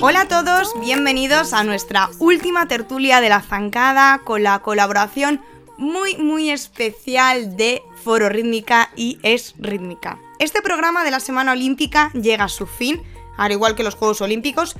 [0.00, 5.42] Hola a todos, bienvenidos a nuestra última tertulia de la zancada con la colaboración
[5.76, 10.18] muy muy especial de Foro Rítmica y Es Rítmica.
[10.38, 13.02] Este programa de la Semana Olímpica llega a su fin,
[13.36, 14.76] al igual que los Juegos Olímpicos,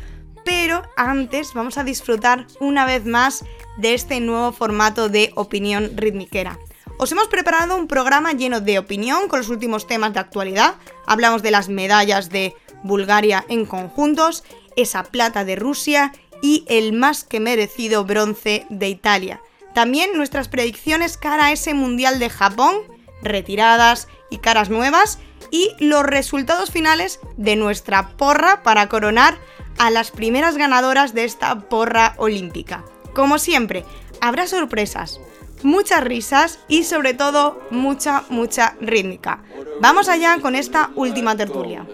[0.46, 3.44] pero antes vamos a disfrutar una vez más
[3.78, 6.60] de este nuevo formato de opinión ritmiquera.
[6.98, 10.76] Os hemos preparado un programa lleno de opinión con los últimos temas de actualidad.
[11.04, 12.54] Hablamos de las medallas de
[12.84, 14.44] Bulgaria en conjuntos,
[14.76, 19.42] esa plata de Rusia y el más que merecido bronce de Italia.
[19.74, 22.76] También nuestras predicciones cara a ese Mundial de Japón,
[23.20, 25.18] retiradas y caras nuevas,
[25.50, 29.38] y los resultados finales de nuestra porra para coronar
[29.78, 32.84] a las primeras ganadoras de esta porra olímpica.
[33.14, 33.84] Como siempre,
[34.20, 35.20] habrá sorpresas,
[35.62, 39.42] muchas risas y sobre todo mucha, mucha rítmica.
[39.80, 41.86] Vamos allá con esta última tertulia.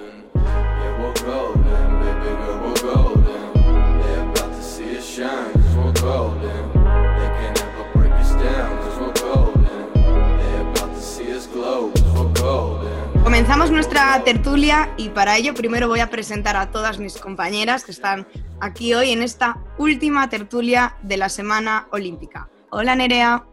[13.42, 17.90] Comenzamos nuestra tertulia y para ello primero voy a presentar a todas mis compañeras que
[17.90, 18.24] están
[18.60, 22.48] aquí hoy en esta última tertulia de la Semana Olímpica.
[22.70, 23.44] Hola Nerea.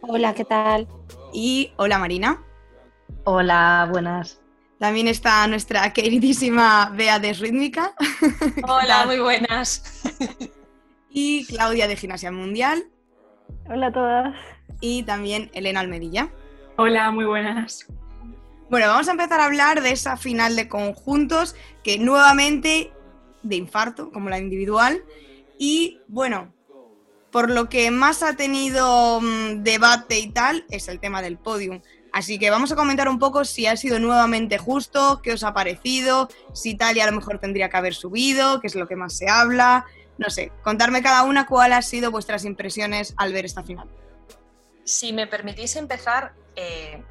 [0.00, 0.88] Hola, ¿qué tal?
[1.34, 2.42] Y hola Marina.
[3.24, 4.40] Hola, buenas.
[4.78, 7.92] También está nuestra queridísima Bea de Rítmica.
[8.66, 10.02] Hola, muy buenas.
[11.10, 12.84] Y Claudia de Gimnasia Mundial.
[13.68, 14.34] Hola a todas.
[14.80, 16.30] Y también Elena Almedilla.
[16.78, 17.86] Hola, muy buenas.
[18.68, 22.92] Bueno, vamos a empezar a hablar de esa final de conjuntos que nuevamente
[23.42, 25.04] de infarto, como la individual.
[25.56, 26.52] Y bueno,
[27.30, 31.80] por lo que más ha tenido mm, debate y tal es el tema del podium.
[32.12, 35.52] Así que vamos a comentar un poco si ha sido nuevamente justo, qué os ha
[35.52, 39.16] parecido, si Italia a lo mejor tendría que haber subido, qué es lo que más
[39.16, 39.84] se habla.
[40.18, 43.88] No sé, contarme cada una cuál ha sido vuestras impresiones al ver esta final.
[44.84, 47.02] Si me permitís empezar, eh,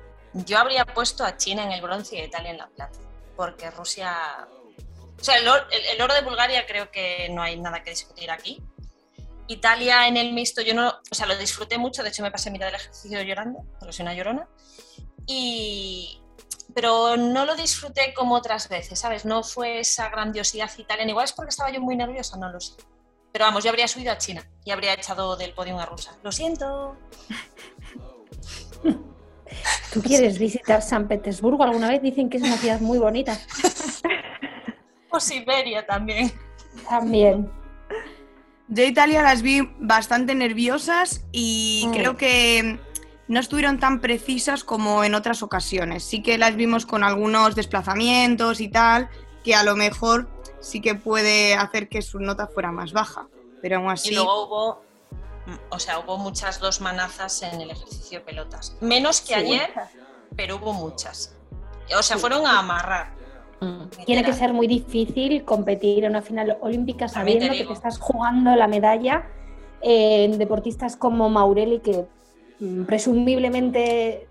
[0.44, 3.00] yo habría puesto a China en el bronce y a Italia en la plata,
[3.36, 4.48] porque Rusia...
[5.18, 8.62] O sea, el, oro de Bulgaria creo que no hay nada que discutir aquí.
[9.48, 12.52] Italia en el mixto, yo no, o sea, lo disfruté mucho, de hecho me pasé
[12.52, 14.48] mitad del ejercicio llorando, porque soy una llorona.
[15.26, 16.22] Y,
[16.74, 19.24] pero no lo disfruté como otras veces, ¿sabes?
[19.24, 21.12] No fue esa grandiosidad italiana.
[21.12, 22.74] Igual es porque estaba yo muy nerviosa, no lo sé.
[23.32, 26.12] Pero vamos, yo habría subido a China y habría echado del podio a Rusia.
[26.24, 26.98] Lo siento.
[29.94, 32.02] ¿Tú quieres visitar San Petersburgo alguna vez?
[32.02, 33.38] Dicen que es una ciudad muy bonita.
[35.10, 36.32] o Siberia también.
[36.90, 37.50] También.
[38.68, 41.92] Yo Italia las vi bastante nerviosas y mm.
[41.92, 42.80] creo que
[43.28, 46.04] no estuvieron tan precisas como en otras ocasiones.
[46.04, 49.10] Sí que las vimos con algunos desplazamientos y tal,
[49.44, 50.30] que a lo mejor
[50.60, 53.28] sí que puede hacer que su nota fuera más baja.
[53.62, 54.12] Pero aún así.
[54.12, 54.82] Y luego hubo
[55.70, 58.76] o sea, hubo muchas dos manazas en el ejercicio de pelotas.
[58.82, 59.72] Menos que ayer,
[60.36, 61.36] pero hubo muchas.
[61.98, 63.14] O sea, fueron a amarrar.
[63.62, 63.84] Mm.
[64.06, 68.56] Tiene que ser muy difícil competir en una final olímpica sabiendo que te estás jugando
[68.56, 69.28] la medalla
[69.82, 72.06] en deportistas como Maureli, que
[72.60, 74.28] mm, presumiblemente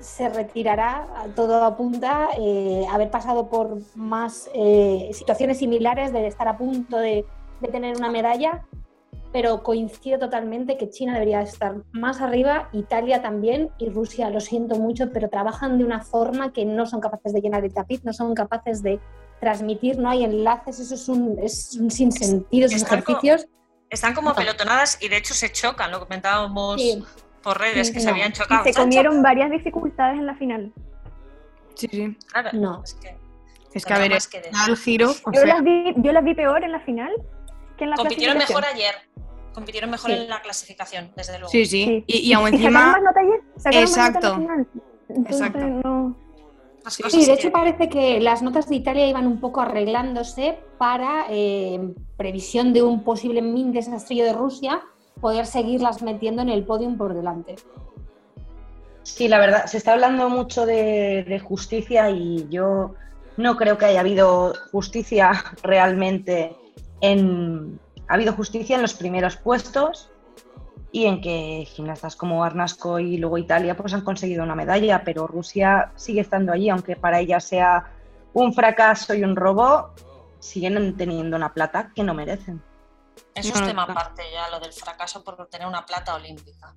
[0.00, 6.58] se retirará, todo apunta, eh, haber pasado por más eh, situaciones similares de estar a
[6.58, 7.24] punto de,
[7.60, 8.64] de tener una medalla
[9.36, 14.76] pero coincido totalmente que China debería estar más arriba, Italia también y Rusia, lo siento
[14.76, 18.14] mucho, pero trabajan de una forma que no son capaces de llenar el tapiz, no
[18.14, 18.98] son capaces de
[19.38, 23.46] transmitir, no hay enlaces, eso es un, es un sinsentido, esos ejercicios.
[23.90, 26.82] están como pelotonadas y de hecho se chocan, lo comentábamos
[27.42, 28.64] por redes, que se habían chocado.
[28.64, 30.72] se comieron varias dificultades en la final.
[31.74, 32.16] Sí, sí.
[32.32, 32.82] Claro, no.
[32.82, 33.18] Es que,
[33.74, 35.12] es que a ver, es que el giro.
[35.30, 37.12] Yo, las vi, yo las vi peor en la final
[37.76, 38.94] que en la Compitieron mejor ayer
[39.56, 41.48] compitieron mejor en la clasificación, desde luego.
[41.48, 42.04] Sí, sí.
[42.06, 43.00] Y, aún encima.
[43.72, 44.38] Exacto.
[45.08, 46.14] Exacto.
[47.08, 51.94] Sí, de hecho parece que las notas de Italia iban un poco arreglándose para eh,
[52.18, 54.82] previsión de un posible min desastrillo de Rusia,
[55.22, 57.56] poder seguirlas metiendo en el podium por delante.
[59.04, 62.94] Sí, la verdad, se está hablando mucho de, de justicia y yo
[63.38, 65.32] no creo que haya habido justicia
[65.62, 66.54] realmente
[67.00, 70.10] en, ha habido justicia en los primeros puestos
[70.92, 75.26] y en que gimnastas como Arnasco y luego Italia pues han conseguido una medalla, pero
[75.26, 77.92] Rusia sigue estando allí, aunque para ella sea
[78.32, 79.94] un fracaso y un robo,
[80.38, 82.62] siguen teniendo una plata que no merecen.
[83.34, 86.74] Eso es tema aparte ya, lo del fracaso por tener una plata olímpica.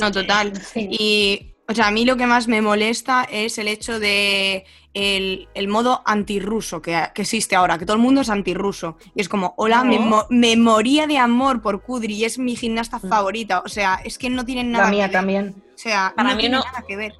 [0.00, 0.52] no, total.
[0.74, 4.64] Y, o sea, a mí lo que más me molesta es el hecho de
[4.94, 8.96] el, modo antirruso que, que existe ahora, que todo el mundo es antirruso.
[9.14, 9.84] Y es como, hola,
[10.28, 13.08] me, moría de amor por Kudri y es mi gimnasta mm.
[13.08, 13.60] favorita.
[13.64, 15.20] O sea, es que no tienen nada La mía que ver.
[15.20, 15.64] también.
[15.74, 17.14] O sea, para mí no, nada que ver.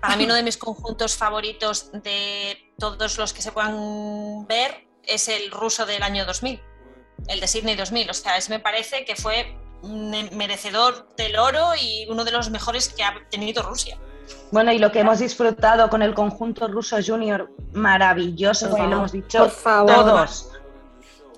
[0.00, 5.28] Para mí uno de mis conjuntos favoritos de todos los que se puedan ver es
[5.28, 6.60] el ruso del año 2000,
[7.28, 8.10] el de Sydney 2000.
[8.10, 9.56] O sea, es, me parece que fue
[10.32, 13.98] merecedor del oro y uno de los mejores que ha tenido Rusia.
[14.50, 19.50] Bueno, y lo que hemos disfrutado con el conjunto ruso junior, maravilloso, lo hemos dicho
[19.62, 20.52] todos.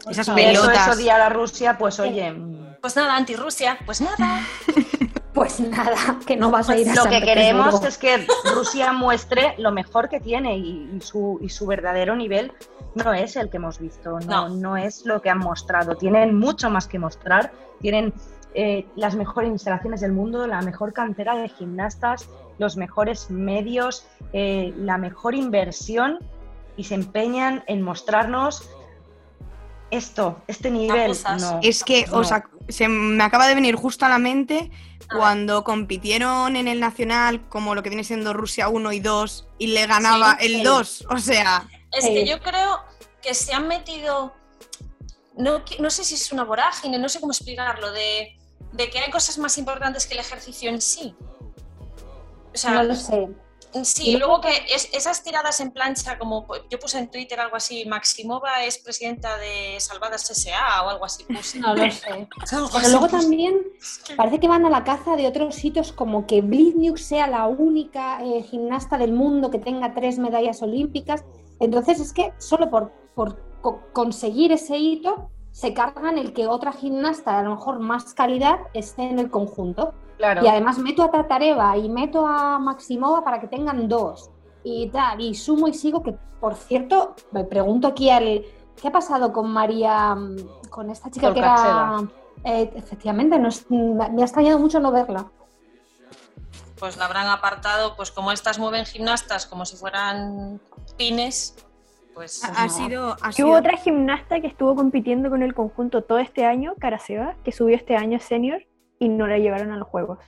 [0.09, 0.73] Esas pelotas.
[0.73, 2.35] Eso es odiar a Rusia, pues oye.
[2.81, 4.43] Pues nada, anti-Rusia, pues nada.
[5.35, 9.55] Pues nada, que no vas a ir a Lo que queremos es que Rusia muestre
[9.59, 12.53] lo mejor que tiene y, su, y su verdadero nivel
[12.97, 15.97] no es el que hemos visto, no, no es lo que han mostrado.
[15.97, 18.13] Tienen mucho más que mostrar, tienen
[18.55, 22.29] eh, las mejores instalaciones del mundo, la mejor cantera de gimnastas,
[22.59, 26.19] los mejores medios, eh, la mejor inversión
[26.77, 28.69] y se empeñan en mostrarnos
[29.91, 31.13] esto, este nivel.
[31.63, 32.07] es que
[32.69, 34.71] se me acaba de venir justo a la mente
[35.11, 39.69] cuando compitieron en el Nacional como lo que viene siendo Rusia 1 y 2 y
[39.69, 41.67] le ganaba el 2, o sea...
[41.93, 42.81] Es que yo creo
[43.23, 44.35] que se han metido,
[45.39, 48.39] no, no sé si es una vorágine, no sé cómo explicarlo, de
[48.73, 51.15] de que hay cosas más importantes que el ejercicio en sí.
[52.65, 53.29] no lo sé.
[53.83, 57.85] Sí, y luego que esas tiradas en plancha, como yo puse en Twitter algo así,
[57.85, 60.85] Maximova es presidenta de Salvadas S.A.
[60.85, 61.27] o algo así.
[61.29, 62.29] No lo sé.
[62.51, 63.61] Pero luego también
[64.17, 68.25] parece que van a la caza de otros sitios como que Bliznyuk sea la única
[68.25, 71.25] eh, gimnasta del mundo que tenga tres medallas olímpicas.
[71.61, 73.48] Entonces es que solo por, por
[73.93, 78.61] conseguir ese hito se cargan el que otra gimnasta de a lo mejor más calidad
[78.75, 79.95] esté en el conjunto.
[80.17, 80.45] Claro.
[80.45, 84.31] Y además meto a Tatareva y meto a Maximova para que tengan dos.
[84.63, 88.45] Y tal, y sumo y sigo, que por cierto, me pregunto aquí al...
[88.81, 91.99] ¿Qué ha pasado con María, mm, con esta chica que era...
[92.45, 95.27] Eh, efectivamente, no me ha extrañado mucho no verla.
[96.79, 100.61] Pues la habrán apartado, pues como estas mueven gimnastas como si fueran
[100.97, 101.57] pines,
[102.19, 106.75] pues, ha, sido, Hubo otra gimnasta que estuvo compitiendo con el conjunto todo este año,
[106.77, 108.67] Karaseva, que subió este año senior
[108.99, 110.19] y no la llevaron a los Juegos.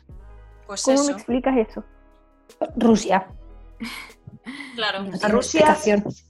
[0.69, 1.82] Pues ¿Cómo me explicas eso?
[2.76, 3.26] Rusia.
[4.76, 5.04] Claro.
[5.31, 5.76] Rusia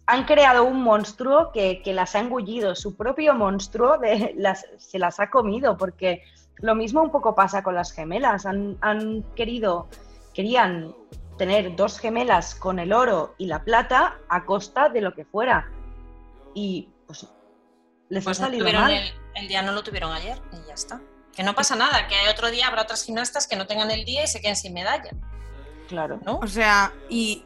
[0.06, 2.74] han creado un monstruo que, las ha engullido.
[2.74, 6.22] Su propio monstruo de las, se las ha comido, porque
[6.56, 8.46] lo mismo un poco pasa con las gemelas.
[8.46, 9.88] Han, han querido,
[10.32, 10.94] querían
[11.40, 15.70] tener dos gemelas con el oro y la plata a costa de lo que fuera.
[16.54, 17.26] Y pues
[18.10, 18.92] les pues ha salido mal.
[19.34, 21.00] El, día no lo tuvieron ayer y ya está.
[21.34, 24.24] Que no pasa nada, que otro día habrá otras gimnastas que no tengan el día
[24.24, 25.12] y se queden sin medalla.
[25.88, 26.20] Claro.
[26.26, 26.40] ¿no?
[26.40, 27.42] O sea, y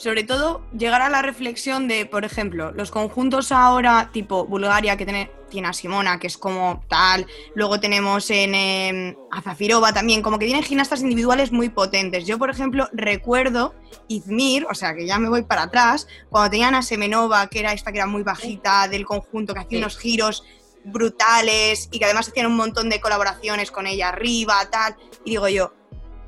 [0.00, 5.04] sobre todo llegar a la reflexión de, por ejemplo, los conjuntos ahora, tipo Bulgaria, que
[5.04, 10.22] tiene, tiene a Simona, que es como tal, luego tenemos en eh, a Zafirova también,
[10.22, 12.26] como que tienen gimnastas individuales muy potentes.
[12.26, 13.74] Yo, por ejemplo, recuerdo
[14.08, 17.74] Izmir, o sea, que ya me voy para atrás, cuando tenían a Semenova, que era
[17.74, 20.44] esta que era muy bajita del conjunto, que hacía unos giros
[20.82, 24.96] brutales y que además hacían un montón de colaboraciones con ella arriba, tal,
[25.26, 25.74] y digo yo,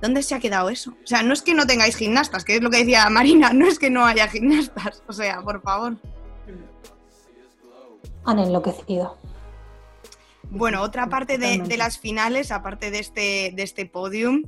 [0.02, 0.90] ¿dónde se ha quedado eso?
[1.02, 3.66] O sea, no es que no tengáis gimnastas, que es lo que decía Marina, no
[3.66, 5.96] es que no haya gimnastas, o sea, por favor.
[8.24, 9.16] Han enloquecido.
[10.50, 14.42] Bueno, otra parte de, las finales, aparte de este, de este podium,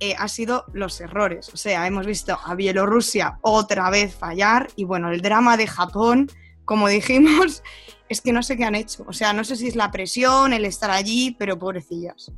[0.00, 1.48] eh, ha sido los errores.
[1.54, 6.30] O sea, hemos visto a Bielorrusia otra vez fallar y bueno, el drama de Japón,
[6.66, 7.62] como dijimos,
[8.08, 9.04] es que no sé qué han hecho.
[9.08, 12.32] O sea, no sé si es la presión, el estar allí, pero pobrecillas.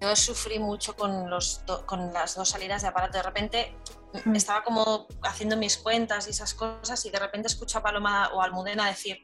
[0.00, 3.16] Yo sufrí mucho con, los con las dos salidas de aparato.
[3.16, 3.74] De repente
[4.24, 4.36] mm.
[4.36, 8.42] estaba como haciendo mis cuentas y esas cosas y de repente escucho a Paloma o
[8.42, 9.18] a Almudena decir,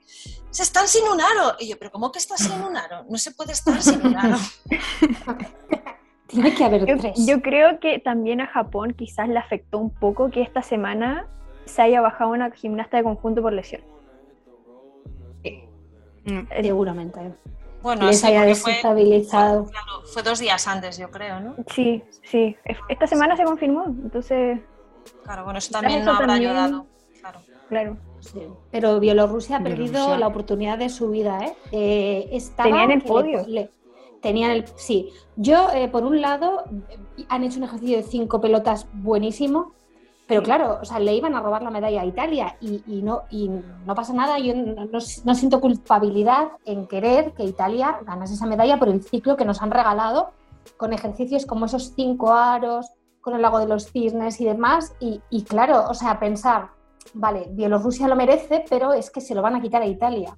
[0.50, 1.56] se están sin un aro.
[1.58, 3.04] Y yo, pero ¿cómo que estás sin un aro?
[3.08, 4.38] No se puede estar sin un aro.
[6.26, 7.26] Tiene que haber tres.
[7.26, 11.28] Yo creo que también a Japón quizás le afectó un poco que esta semana
[11.66, 13.82] se haya bajado una gimnasta de conjunto por lesión.
[16.62, 17.34] Seguramente.
[17.82, 19.66] Bueno, les haya desestabilizado.
[19.66, 19.74] Fue,
[20.12, 21.56] fue dos días antes, yo creo, ¿no?
[21.74, 22.56] Sí, sí.
[22.88, 24.60] Esta semana se confirmó, entonces.
[25.24, 26.86] Claro, bueno, eso también no habrá ayudado.
[27.20, 27.40] Claro.
[27.68, 27.96] claro.
[28.70, 31.56] Pero Bielorrusia ha perdido la oportunidad de su vida, ¿eh?
[31.72, 33.44] eh tenían el podio.
[34.20, 34.64] tenían el.
[34.76, 35.10] Sí.
[35.36, 36.64] Yo, eh, por un lado,
[37.28, 39.72] han hecho un ejercicio de cinco pelotas buenísimo,
[40.32, 43.50] Pero claro, o sea, le iban a robar la medalla a Italia y, no, y
[43.50, 44.38] no pasa nada.
[44.38, 49.44] Yo no, siento culpabilidad en querer que Italia ganase esa medalla por el ciclo que
[49.44, 50.30] nos han regalado
[50.78, 52.86] con ejercicios como esos cinco aros,
[53.20, 54.94] con el lago de los cisnes y demás.
[55.00, 56.70] Y, y claro, o sea, pensar,
[57.12, 60.34] vale, Bielorrusia lo merece, pero es que se lo van a quitar a Italia.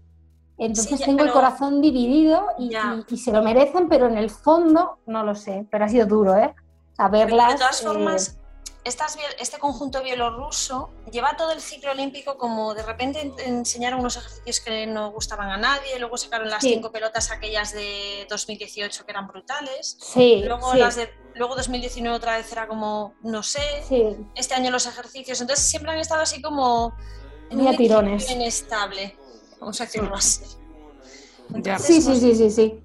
[0.58, 5.36] Entonces tengo el corazón dividido y, se lo merecen, pero en el fondo no lo
[5.36, 5.68] sé.
[5.70, 6.52] Pero ha sido duro, ¿eh?
[6.96, 7.52] Saberlas.
[7.52, 8.38] de todas formas,
[8.84, 14.86] este conjunto bielorruso lleva todo el ciclo olímpico como de repente enseñaron unos ejercicios que
[14.86, 19.96] no gustaban a nadie, luego sacaron las cinco pelotas aquellas de 2018 que eran brutales,
[20.00, 23.60] sí, luego las de luego 2019 otra vez era como no sé,
[24.34, 26.94] este año los ejercicios, entonces siempre han estado así como
[27.50, 28.30] en un tirones.
[28.30, 29.16] inestable,
[29.60, 30.44] vamos a decirlo así.
[31.78, 32.83] sí, sí, sí, sí, sí.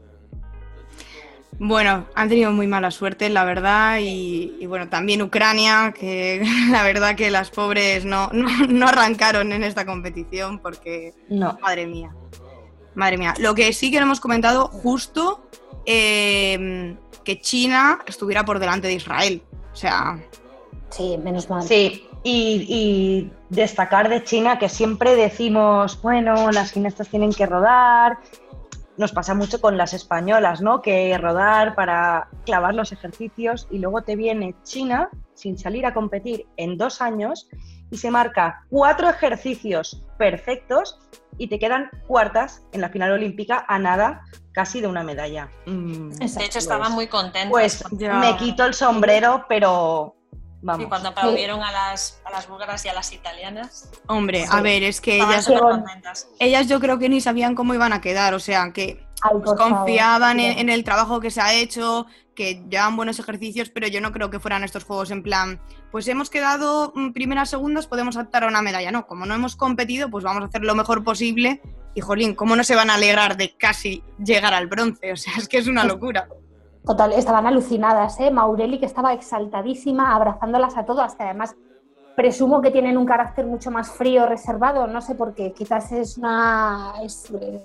[1.59, 7.15] Bueno, han tenido muy mala suerte, la verdad, y, bueno, también Ucrania, que la verdad
[7.15, 11.57] que las pobres no, no, arrancaron en esta competición porque, no.
[11.61, 12.15] madre mía,
[12.95, 13.33] madre mía.
[13.39, 15.49] Lo que sí que no hemos comentado justo,
[15.85, 20.17] em, que China estuviera por delante de Israel, o sea...
[20.91, 21.63] Sí, menos mal.
[21.63, 28.17] Sí, y, y, destacar de China que siempre decimos, bueno, las gimnastas tienen que rodar,
[28.99, 30.81] nos pasa mucho con las españolas, ¿no?
[30.81, 36.47] Que rodar para clavar los ejercicios y luego te viene China sin salir a competir
[36.57, 37.47] en dos años
[37.91, 40.99] y se marca cuatro ejercicios perfectos
[41.37, 45.49] y te quedan cuartas en la final olímpica a nada casi de una medalla.
[45.65, 47.51] Mm, de hecho, estaban pues, muy contentos.
[47.51, 50.18] Pues me quito el sombrero, pero
[50.61, 53.89] y cuando aplaudieron a las, a las búlgaras y a las italianas.
[54.07, 55.49] Hombre, a ver, es que ellas,
[56.39, 59.05] ellas yo creo que ni sabían cómo iban a quedar, o sea, que
[59.57, 64.11] confiaban en, el trabajo que se ha hecho, que llevan buenos ejercicios, pero yo no
[64.11, 65.61] creo que fueran estos juegos en plan,
[65.91, 68.91] pues hemos quedado mm, primeras, segundas, podemos optar a una medalla.
[68.91, 71.61] No, como no hemos competido, pues vamos a hacer lo mejor posible.
[71.95, 75.11] Y jolín, ¿cómo no se van a alegrar de casi llegar al bronce?
[75.11, 76.27] O sea, es que es una locura.
[76.85, 78.31] Total, estaban alucinadas, ¿eh?
[78.31, 81.55] Maureli que estaba exaltadísima, abrazándolas a todas, que además
[82.15, 86.17] presumo que tienen un carácter mucho más frío, reservado, no sé por qué, quizás es
[86.17, 86.93] una...
[87.41, 87.59] Eh,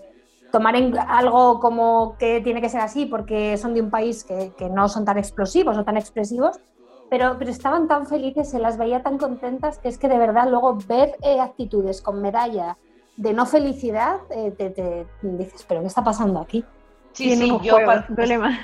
[0.52, 4.52] tomar en algo como que tiene que ser así porque son de un país que,
[4.56, 6.61] que no son tan explosivos o tan expresivos,
[7.09, 10.49] pero, pero, estaban tan felices, se las veía tan contentas que es que de verdad
[10.49, 12.78] luego ver eh, actitudes con medalla
[13.16, 16.64] de no felicidad, eh, te, dices, pero ¿qué está pasando aquí?
[17.12, 17.78] Sí, sí, yo
[18.14, 18.59] problema.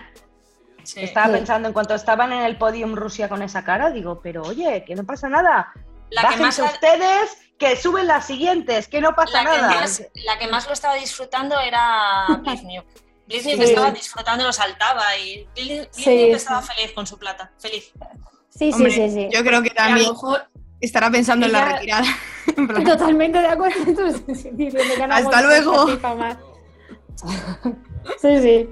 [0.97, 4.85] Estaba pensando, en cuanto estaban en el podium Rusia con esa cara, digo, pero oye,
[4.87, 5.73] que no pasa nada.
[6.11, 9.85] La que más ustedes que suben las siguientes, que no pasa nada.
[10.15, 12.87] la que más lo estaba disfrutando era Blizniuk.
[13.27, 17.93] Blizniuk estaba disfrutando, lo saltaba y Blizniuk estaba feliz con su plata, feliz.
[18.49, 19.29] Sí, sí, sí, sí.
[19.31, 20.11] Yo creo que también
[20.81, 22.07] estará pensando en la retirada.
[22.85, 23.77] Totalmente de acuerdo.
[25.11, 25.87] Hasta luego.
[28.19, 28.69] Sí, sí.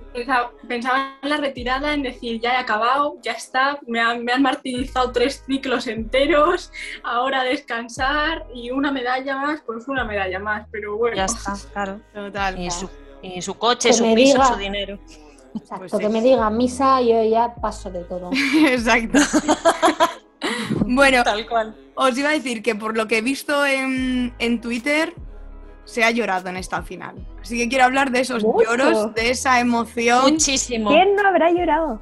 [0.66, 4.42] Pensaba, en la retirada, en decir, ya he acabado, ya está, me han, me han
[4.42, 10.96] martirizado tres ciclos enteros, ahora descansar y una medalla más, pues una medalla más, pero
[10.96, 11.16] bueno.
[11.16, 12.00] Ya está, claro.
[12.14, 12.58] Total.
[12.58, 12.88] Y, su,
[13.22, 14.98] y su coche, su piso, su dinero.
[15.54, 18.30] Exacto, pues que me diga misa, yo ya paso de todo.
[18.68, 19.18] Exacto.
[20.86, 21.74] bueno, Tal cual.
[21.94, 25.14] os iba a decir que por lo que he visto en, en Twitter,
[25.88, 27.14] se ha llorado en esta final.
[27.40, 30.32] Así que quiero hablar de esos lloros, de esa emoción.
[30.32, 30.90] Muchísimo.
[30.90, 32.00] ¿Quién no habrá llorado?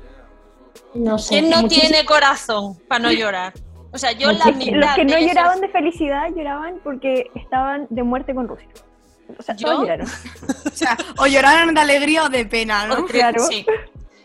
[0.95, 1.39] No sé.
[1.39, 3.53] ¿Quién no tiene corazón para no llorar?
[3.93, 8.03] O sea, yo la mitad Los que no lloraban de felicidad lloraban porque estaban de
[8.03, 8.69] muerte con Rusia.
[9.39, 9.69] O sea, ¿Yo?
[9.69, 10.09] lloraron.
[10.67, 13.05] o sea, o lloraron de alegría o de pena, ¿no?
[13.07, 13.45] Claro.
[13.47, 13.65] Sí.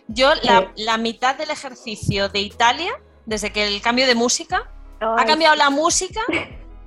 [0.07, 2.91] Yo, la, la, mitad del ejercicio de Italia,
[3.27, 6.21] desde que el cambio de música, ha cambiado la música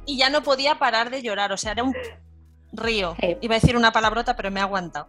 [0.07, 1.53] y ya no podía parar de llorar.
[1.53, 1.95] O sea, era un
[2.77, 3.17] río.
[3.41, 5.09] Iba a decir una palabrota, pero me he aguantado.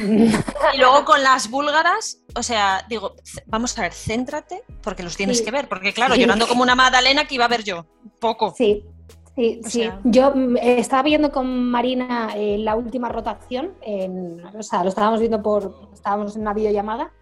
[0.00, 3.14] y luego con las búlgaras, o sea, digo,
[3.46, 7.26] vamos a ver, céntrate, porque los tienes que ver, porque claro, llorando como una Madalena
[7.26, 7.86] que iba a ver yo,
[8.18, 8.54] poco.
[8.56, 8.84] Sí.
[9.36, 9.90] Sí, sí.
[10.04, 13.74] Yo mm, estaba viendo con Marina eh, la última rotación,
[14.58, 17.12] o sea, lo estábamos viendo por, estábamos en una videollamada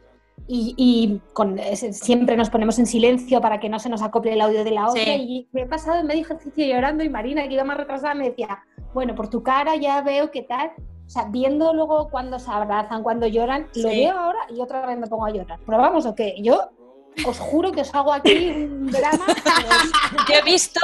[0.47, 1.59] y, con,
[1.92, 4.88] siempre nos ponemos en silencio para que no se nos acople el audio de la
[4.88, 5.02] otra.
[5.02, 8.30] Y me he pasado en medio ejercicio llorando y Marina, que iba más retrasada, me
[8.30, 8.62] decía,
[8.95, 10.71] bueno, por tu cara ya veo qué tal.
[11.07, 14.99] O sea, viendo luego cuando se abrazan, cuando lloran, lo veo ahora y otra vez
[14.99, 15.59] me pongo a llorar.
[15.64, 16.37] ¿Probamos o qué?
[16.42, 16.71] Yo
[17.26, 19.26] os juro que os hago aquí un drama.
[20.28, 20.80] Yo he visto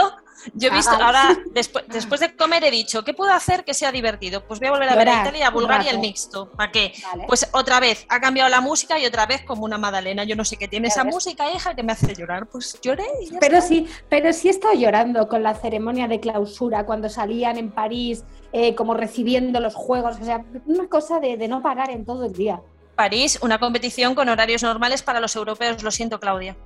[0.52, 3.74] Yo he visto, ah, ahora, después, después de comer he dicho, ¿qué puedo hacer que
[3.74, 4.44] sea divertido?
[4.46, 6.50] Pues voy a volver a ver a Italia y a Bulgaria el mixto.
[6.50, 6.92] ¿Para qué?
[7.26, 10.24] Pues otra vez, ha cambiado la música y otra vez como una Madalena.
[10.24, 12.46] Yo no sé qué tiene esa música, hija, que me hace llorar.
[12.46, 13.04] Pues lloré
[13.40, 17.70] Pero sí, pero sí he estado llorando con la ceremonia de clausura, cuando salían en
[17.70, 20.16] París, eh, como recibiendo los juegos.
[20.20, 22.60] O sea, una cosa de, de no parar en todo el día.
[22.94, 25.82] París, una competición con horarios normales para los europeos.
[25.82, 26.56] Lo siento, Claudia.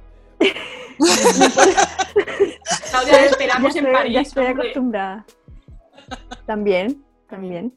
[2.90, 4.14] Claudia, esperamos en París.
[4.14, 5.24] Ya estoy acostumbrada.
[6.46, 7.72] También, también.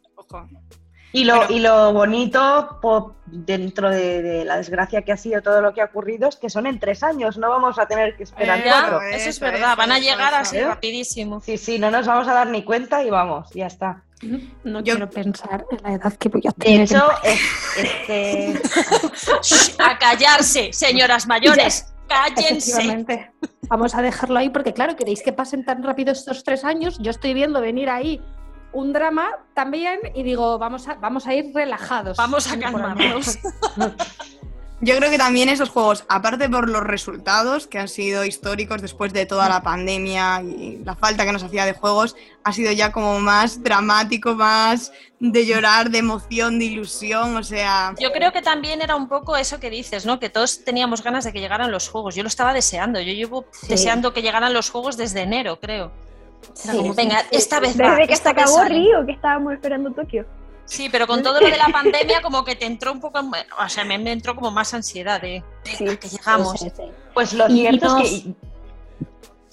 [1.14, 2.80] Y lo, y lo bonito
[3.26, 6.68] dentro de, la desgracia que ha sido todo lo que ha ocurrido es que son
[6.68, 9.02] en tres años, no vamos a tener que esperar eh, cuatro.
[9.02, 11.42] Eso, es verdad, van a llegar así rapidísimo.
[11.42, 14.04] Sí, sí, no nos vamos a dar ni cuenta y vamos, ya está.
[14.64, 16.88] No quiero pensar en la edad que voy a tener.
[16.88, 17.10] De hecho,
[17.76, 18.62] este...
[19.84, 21.92] a callarse, señoras mayores.
[22.12, 23.32] Cállense.
[23.70, 26.98] Vamos a dejarlo ahí porque, claro, queréis que pasen tan rápido estos tres años.
[27.00, 28.22] Yo estoy viendo venir ahí
[28.74, 32.18] un drama también y digo, vamos a, vamos a ir relajados.
[32.18, 33.40] Vamos a calmarnos.
[34.84, 39.14] Yo creo que también esos juegos, aparte por los resultados que han sido históricos después
[39.14, 42.92] de toda la pandemia y la falta que nos hacía de juegos, ha sido ya
[42.92, 47.94] como más dramático, más de llorar, de emoción, de ilusión, o sea...
[48.00, 50.20] Yo creo que también era un poco eso que dices, ¿no?
[50.20, 52.16] Que todos teníamos ganas de que llegaran los juegos.
[52.16, 55.92] Yo lo estaba deseando, yo llevo deseando que llegaran los juegos desde enero, creo.
[56.96, 60.26] venga, esta vez Desde va, que esta acabó Río, que estábamos esperando Tokio.
[60.72, 63.68] Sí, pero con todo lo de la pandemia como que te entró un poco, o
[63.68, 66.66] sea, me, entró como más ansiedad de, que llegamos.
[67.14, 68.24] pues lo cierto es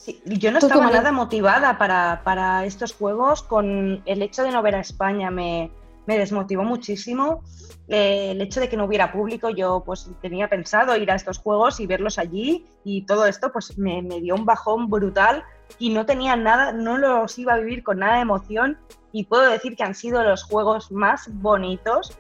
[0.07, 4.77] que yo no estaba nada motivada para, estos juegos con el hecho de no ver
[4.77, 5.73] a España, me,
[6.07, 7.43] desmotivó muchísimo.
[7.89, 11.39] Eh, el hecho de que no hubiera público, yo pues tenía pensado ir a estos
[11.39, 15.43] juegos y verlos allí y todo esto pues me, me dio un bajón brutal
[15.81, 18.79] y no tenía nada, no los iba a vivir con nada de emoción
[19.19, 22.17] y puedo decir que han sido los juegos más bonitos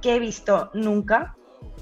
[0.00, 1.34] que he visto nunca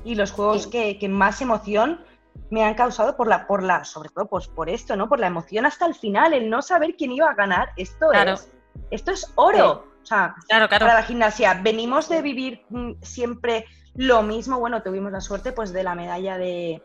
[0.04, 2.00] y los juegos que, más emoción
[2.48, 5.06] me han causado por la, por la, sobre todo pues por esto, ¿no?
[5.06, 7.72] Por la emoción hasta el final, el no saber quién iba a ganar.
[7.76, 8.50] Esto es,
[8.90, 9.84] esto es oro.
[10.02, 14.58] O sea, para la gimnasia, venimos de vivir mm, siempre lo mismo.
[14.58, 16.82] Bueno, tuvimos la suerte pues de la medalla de,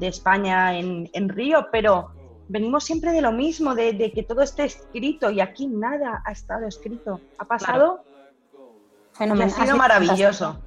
[0.00, 2.15] España en, en Río, pero
[2.48, 6.66] venimos siempre de lo mismo, de, que todo esté escrito y aquí nada ha estado
[6.66, 7.20] escrito.
[7.38, 8.04] Ha pasado
[9.18, 10.60] ha sido maravilloso.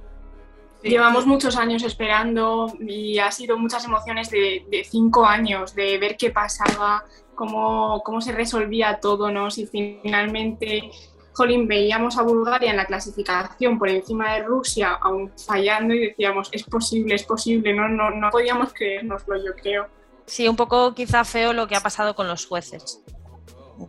[0.82, 6.30] Llevamos muchos años esperando y ha sido muchas emociones de, cinco años, de ver qué
[6.30, 9.50] pasaba, cómo, cómo se resolvía todo, ¿no?
[9.50, 10.90] Si finalmente,
[11.34, 16.48] jolín, veíamos a Bulgaria en la clasificación por encima de Rusia, aún fallando y decíamos,
[16.50, 19.99] es posible, es posible, no, no, no podíamos creérnoslo, yo creo.
[20.30, 23.02] Sí, un poco quizá feo lo que ha pasado con los jueces.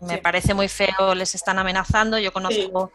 [0.02, 2.18] Me parece muy feo, les están amenazando.
[2.18, 2.92] Yo conozco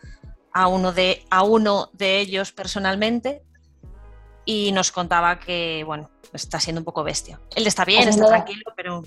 [0.53, 3.45] a, uno de, a uno de ellos personalmente
[4.45, 7.39] y nos contaba que, bueno, está siendo un poco bestia.
[7.55, 9.05] Él está bien, está tranquilo, pero...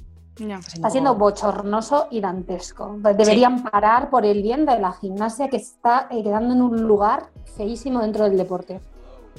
[0.74, 2.96] Está siendo bochornoso y dantesco.
[3.00, 8.00] Deberían parar por el bien de la gimnasia que está quedando en un lugar feísimo
[8.00, 8.80] dentro del deporte.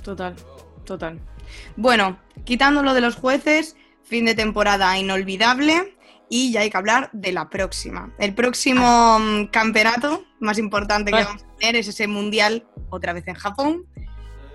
[0.04, 0.36] Total,
[0.84, 1.18] total.
[1.74, 3.76] Bueno, quitándolo de los jueces,
[4.10, 5.94] fin de temporada inolvidable
[6.28, 8.12] y ya hay que hablar de la próxima.
[8.18, 13.26] El próximo mm, campeonato más importante que vamos a tener es ese mundial otra vez
[13.28, 13.86] en Japón.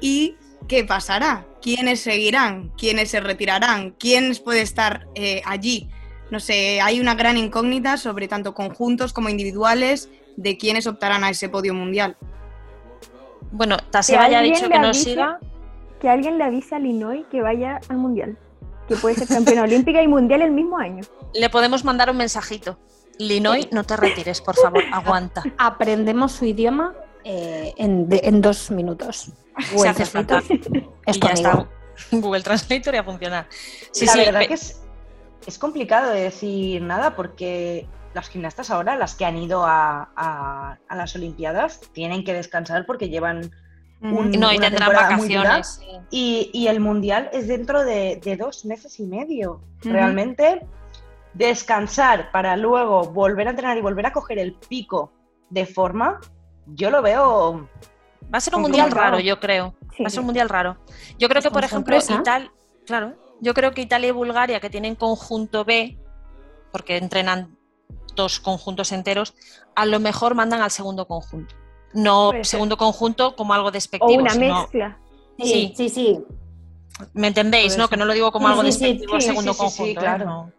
[0.02, 0.36] ¿Y
[0.68, 1.46] qué pasará?
[1.62, 2.72] ¿Quiénes seguirán?
[2.78, 3.92] ¿Quiénes se retirarán?
[3.92, 5.90] ¿Quiénes puede estar eh, allí?
[6.32, 11.30] No sé, hay una gran incógnita sobre tanto conjuntos como individuales de quiénes optarán a
[11.30, 12.18] ese podio mundial.
[13.52, 15.40] Bueno, Tasea ya ha dicho que no siga.
[16.02, 18.38] Que alguien le avise a Linoy que vaya al mundial
[18.88, 21.04] que puede ser campeona olímpica y mundial el mismo año.
[21.34, 22.78] Le podemos mandar un mensajito.
[23.18, 25.44] Linoy, no te retires, por favor, aguanta.
[25.58, 26.94] Aprendemos su idioma
[27.24, 29.32] eh, en, dos minutos.
[29.76, 30.42] Se hace falta.
[31.06, 31.70] Es ya está.
[32.12, 33.48] Google Translator y a funcionar.
[33.92, 34.82] Sí, la verdad que es,
[35.46, 40.96] es, complicado de decir nada porque las gimnastas ahora, las que han ido a, a
[40.96, 43.52] las Olimpiadas, tienen que descansar porque llevan
[44.06, 45.80] no, y tendrán vacaciones.
[46.12, 49.62] Y, el mundial es dentro de, dos meses y medio.
[49.82, 50.66] Realmente,
[51.34, 55.12] descansar para luego volver a entrenar y volver a coger el pico
[55.50, 56.20] de forma,
[56.68, 57.70] yo lo veo.
[58.34, 59.76] Va a ser un mundial raro, yo creo.
[60.02, 60.78] Va a ser un mundial raro.
[61.20, 62.52] Yo creo que, por ejemplo, Italia,
[62.86, 65.98] claro, yo creo que Italia y Bulgaria, que tienen conjunto B,
[66.72, 67.58] porque entrenan
[68.16, 69.36] dos conjuntos enteros,
[69.76, 71.56] a lo mejor mandan al segundo conjunto
[71.96, 74.20] no segundo conjunto como algo despectivo.
[74.20, 75.00] O una mezcla.
[75.40, 76.20] Sí, sí, sí.
[77.14, 77.78] ¿Me entendéis?
[77.78, 77.88] ¿no?
[77.88, 80.00] Que no lo digo como algo despectivo segundo conjunto.
[80.00, 80.04] ¿eh?
[80.04, 80.52] claro.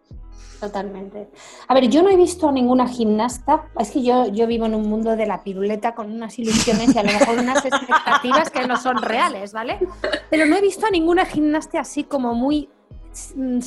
[0.61, 1.29] Totalmente.
[1.69, 4.75] A ver, yo no he visto a ninguna gimnasta, es que yo, yo vivo en
[4.75, 8.67] un mundo de la piruleta con unas ilusiones y a lo mejor unas expectativas que
[8.67, 9.79] no son reales, ¿vale?
[10.31, 12.71] Pero no he visto a ninguna gimnasta así como muy
[13.35, 13.59] mm,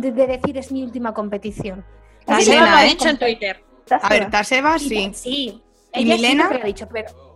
[0.00, 1.84] de, decir es mi última competición.
[2.24, 3.62] Taseba ha dicho en Twitter.
[3.90, 5.10] A ver, Taseba sí.
[5.12, 5.61] Sí.
[5.94, 6.48] ¿Y Milena?
[6.50, 7.32] Sí ha dicho, pero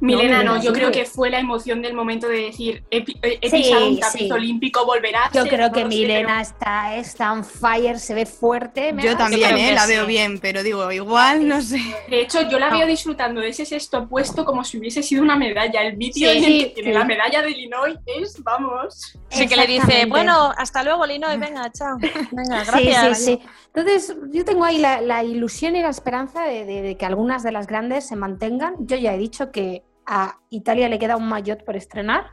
[0.00, 4.00] Milena, no, yo creo que fue la emoción del momento de decir, he, pisado un
[4.00, 5.30] tapiz olímpico, volverá.
[5.32, 8.94] Yo creo que Milena está, está on fire, se ve fuerte.
[9.02, 11.80] Yo también, eh, la veo bien, pero digo, igual, no sé.
[12.08, 15.36] De hecho, yo la veo disfrutando de ese sexto puesto como si hubiese sido una
[15.36, 15.82] medalla.
[15.82, 19.18] El vídeo en el que tiene la medalla de Illinois es, vamos.
[19.28, 21.98] Sí, que le dice, bueno, hasta luego, Illinois, venga, chao.
[22.30, 23.18] Venga, gracias.
[23.18, 23.48] Sí, sí, sí.
[23.74, 28.06] Entonces, yo tengo ahí la, ilusión y la esperanza de que algunas de las grandes
[28.06, 28.74] se mantengan.
[28.80, 32.32] Yo ya he dicho que a Italia le queda un maillot por estrenar.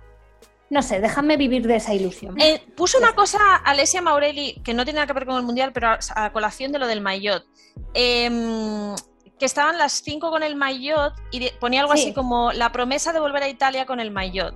[0.69, 2.39] No sé, déjame vivir de esa ilusión.
[2.41, 5.71] Eh, puso una cosa Alessia Maurelli que no tiene nada que ver con el Mundial,
[5.73, 7.45] pero a, colación de lo del maillot.
[7.93, 8.95] Em,
[9.39, 13.19] que estaban las cinco con el maillot y ponía algo así como la promesa de
[13.19, 14.55] volver a Italia con el maillot.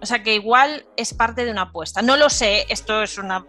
[0.00, 2.02] O sea que igual es parte de una apuesta.
[2.02, 3.44] No lo sé, esto es una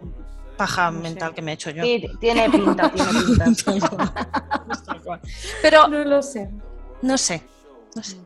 [0.56, 1.82] paja mental que me he hecho yo.
[1.82, 4.12] Sí, tiene pinta, tiene pinta.
[5.62, 6.50] pero no lo sé.
[7.02, 7.42] No sé,
[7.94, 8.16] no sé.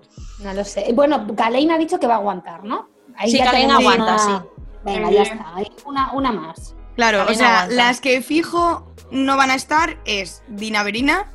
[0.40, 0.92] No lo sé.
[0.94, 2.88] Bueno, Galein ha dicho que va a aguantar, ¿no?
[3.16, 4.32] Ahí sí, Galein aguanta, sí.
[4.84, 5.54] Venga, ya está.
[5.84, 6.74] Una, una más.
[6.94, 11.30] Claro, o sea, las que fijo no van a estar es Dina Verina,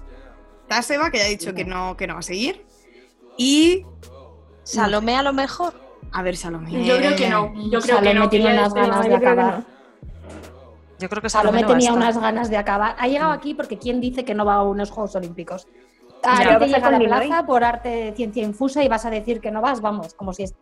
[0.67, 2.65] Taseva, que ya ha dicho que no, que no va a seguir,
[3.37, 3.85] y...
[4.63, 5.73] Salomé a lo mejor.
[6.13, 6.85] A ver, Salomé.
[6.85, 7.53] Yo creo que no.
[7.69, 8.29] Yo creo que no.
[8.29, 9.63] tiene unas ganas de acabar.
[11.03, 12.95] Yo creo que Salomé, Salomé tenía unas ganas de acabar.
[12.97, 15.67] Ha llegado aquí porque ¿quién dice que no va a unos Juegos Olímpicos?
[16.21, 19.59] te llega la plaza por arte de ciencia infusa y vas a decir que no
[19.59, 20.55] vas, vamos, como si es...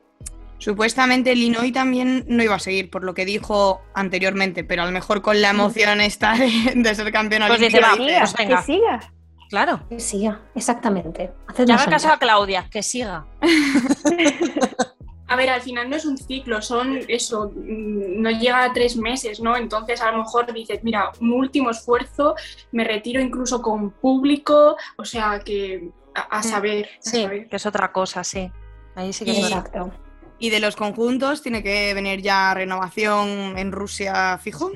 [0.58, 4.92] Supuestamente Linoy también no iba a seguir, por lo que dijo anteriormente, pero a lo
[4.92, 6.34] mejor con la emoción esta
[6.76, 9.00] de, ser campeona pues dice, pues Que siga.
[9.48, 9.82] Claro.
[9.90, 11.32] Que siga, exactamente.
[11.68, 13.28] ya me caso a Claudia, que siga.
[15.32, 19.40] A ver, al final no es un ciclo, son eso, no llega a tres meses,
[19.40, 19.56] ¿no?
[19.56, 22.36] Entonces a lo mejor dices, mira, un último esfuerzo,
[22.74, 26.90] me retiro incluso con público, o sea que a, mm, saber.
[27.00, 28.52] sí, que es otra cosa, sí.
[28.94, 29.94] Ahí sí que Exacto.
[30.38, 34.72] Y de los conjuntos tiene que venir ya renovación en Rusia fijo.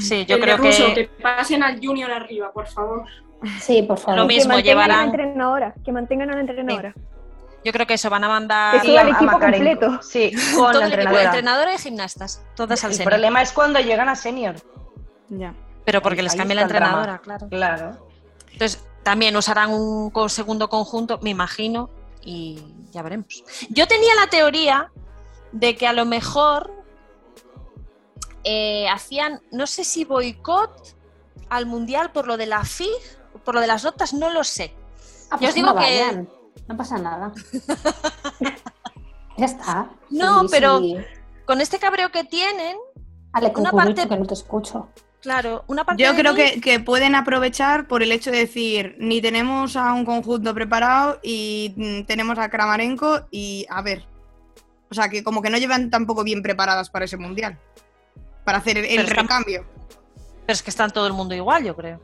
[0.00, 0.70] Sí, yo creo que...
[0.92, 3.04] que pasen al junior arriba, por favor.
[3.60, 4.18] Sí, por favor.
[4.18, 5.10] Lo mismo que llevarán.
[5.10, 6.94] entrenadora, que mantengan a la entrenadora.
[7.64, 8.80] Yo creo que eso van a mandar.
[8.82, 10.02] Que el equipo completo.
[10.02, 11.24] Sí, con Todo la entrenadora.
[11.24, 13.10] entrenadora y gimnastas, todas al El senior.
[13.12, 14.56] problema es cuando llegan a senior.
[15.30, 15.54] Ya.
[15.84, 17.48] Pero porque les cambia la entrenadora, claro.
[17.48, 18.08] Claro.
[18.52, 21.90] Entonces, también usarán un segundo conjunto, me imagino,
[22.22, 23.44] y ya veremos.
[23.70, 24.90] Yo tenía la teoría
[25.52, 26.72] de que a lo mejor
[28.44, 30.96] eh, hacían, no sé si boicot
[31.48, 32.88] al mundial por lo de la FIG,
[33.44, 34.74] por lo de las notas, no lo sé.
[35.30, 36.26] Ah, Yo os pues digo que
[36.68, 37.32] no pasa nada.
[39.36, 39.90] ya está.
[40.10, 40.80] No, pero
[41.46, 42.76] con este cabreo que tienen.
[43.56, 44.88] una parte que no te escucho.
[45.20, 46.02] Claro, una parte.
[46.02, 50.52] Yo creo que, pueden aprovechar por el hecho de decir, ni tenemos a un conjunto
[50.52, 54.06] preparado y mm, tenemos a Kramarenko y a ver.
[54.90, 57.58] O sea, que como que no llevan tampoco bien preparadas para ese mundial.
[58.44, 59.64] Para hacer el, recambio.
[60.46, 62.00] Pero es que están todo el mundo igual, yo creo.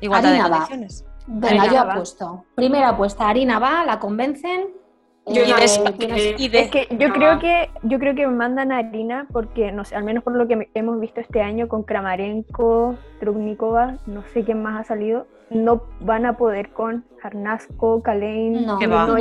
[0.00, 1.04] Igual de condiciones.
[1.26, 2.44] Venga, yo apuesto.
[2.54, 4.68] Primera apuesta, Harina va, la convencen.
[5.26, 9.86] Yo eh, es que yo creo que yo creo que mandan a Harina porque no
[9.86, 14.44] sé, al menos por lo que hemos visto este año con Kramarenko, Trubnikova, no sé
[14.44, 19.16] quién más ha salido, no van a poder con Jarnasco, Kalein, no, no,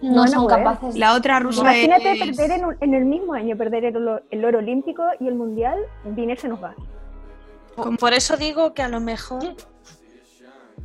[0.00, 0.96] no, son capaces.
[0.96, 5.34] La otra rusa Imagínate perder en, el mismo año, perder el, oro olímpico y el
[5.34, 6.74] mundial, Viner se nos va.
[8.00, 9.54] Por eso digo que a lo mejor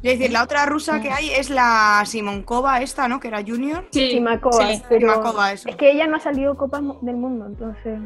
[0.04, 3.19] es decir, la otra rusa que hay es la Simonkova esta, ¿no?
[3.19, 3.88] Que era junior.
[3.91, 4.67] Sí, Simakova.
[4.88, 8.00] Pero Es que ella no ha salido Copas del Mundo, entonces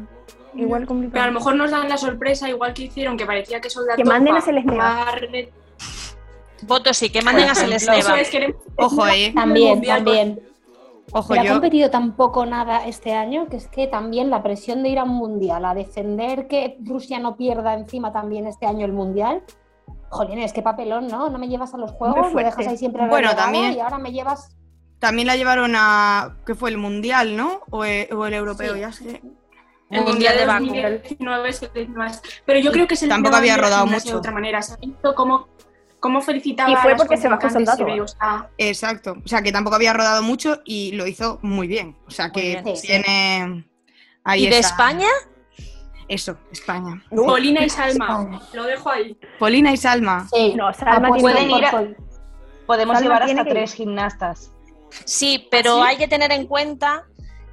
[0.54, 1.12] igual complicado.
[1.12, 3.84] Pero a lo mejor nos dan la sorpresa, igual que hicieron, que parecía que son
[3.96, 5.06] Que manden a Selesneva.
[6.62, 8.16] Votos sí, que manden a Selesneva.
[8.76, 9.32] Ojo, eh.
[9.34, 10.40] También, también.
[11.14, 14.88] Ojo, Pero ha competido tampoco nada este año, que es que también la presión de
[14.88, 18.92] ir a un mundial, a defender que Rusia no pierda encima también este año el
[18.92, 19.42] mundial,
[20.12, 21.30] Jolines, qué papelón, ¿no?
[21.30, 23.72] No me llevas a los juegos, me dejas ahí siempre Bueno, también.
[23.72, 24.54] Y ahora me llevas.
[24.98, 26.36] También la llevaron a.
[26.46, 26.70] ¿Qué fue?
[26.70, 27.62] ¿El mundial, no?
[27.70, 28.76] ¿O el, europeo?
[28.76, 29.22] Ya sé.
[29.90, 32.20] El mundial de Bakú.
[32.44, 34.10] Pero yo creo que se Tampoco había rodado mucho.
[34.10, 34.60] De otra manera.
[34.60, 35.48] Se ha visto cómo,
[35.98, 37.86] cómo felicitaba Y fue porque se bajó soldado.
[38.58, 39.16] Exacto.
[39.24, 41.96] O sea, que tampoco había rodado mucho y lo hizo muy bien.
[42.06, 43.64] O sea, que tiene.
[44.36, 45.08] ¿Y de España?
[46.08, 47.02] Eso, España.
[47.10, 49.16] Polina y Salma, lo dejo ahí.
[49.38, 50.26] Polina y Salma.
[50.32, 51.84] Sí, No, Salma Ah, pues tiene pueden ir a-
[52.66, 54.50] Podemos Salma llevar hasta que- tres gimnastas.
[55.04, 55.88] Sí, pero ¿Ah, sí?
[55.90, 57.04] hay que tener en cuenta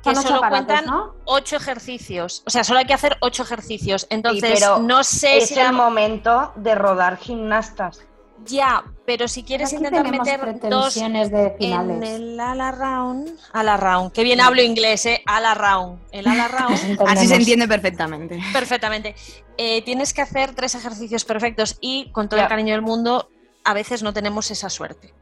[0.04, 1.16] que solo aparatos, cuentan ¿no?
[1.26, 2.44] ocho ejercicios.
[2.46, 4.08] O sea, solo hay que hacer ocho ejercicios.
[4.10, 8.02] Entonces, pero no sé Es si el la- momento de rodar gimnastas.
[8.46, 14.42] Ya, pero si quieres intentar meter dos en el ala round, ala round, que bien
[14.42, 18.40] hablo inglés, eh, ala round, el ala Nos round, Así se entiende perfectamente.
[18.54, 19.16] perfectamente.
[19.58, 23.30] Eh, tienes que hacer tres ejercicios perfectos y con todo el cariño del mundo,
[23.64, 25.14] a veces no tenemos esa suerte.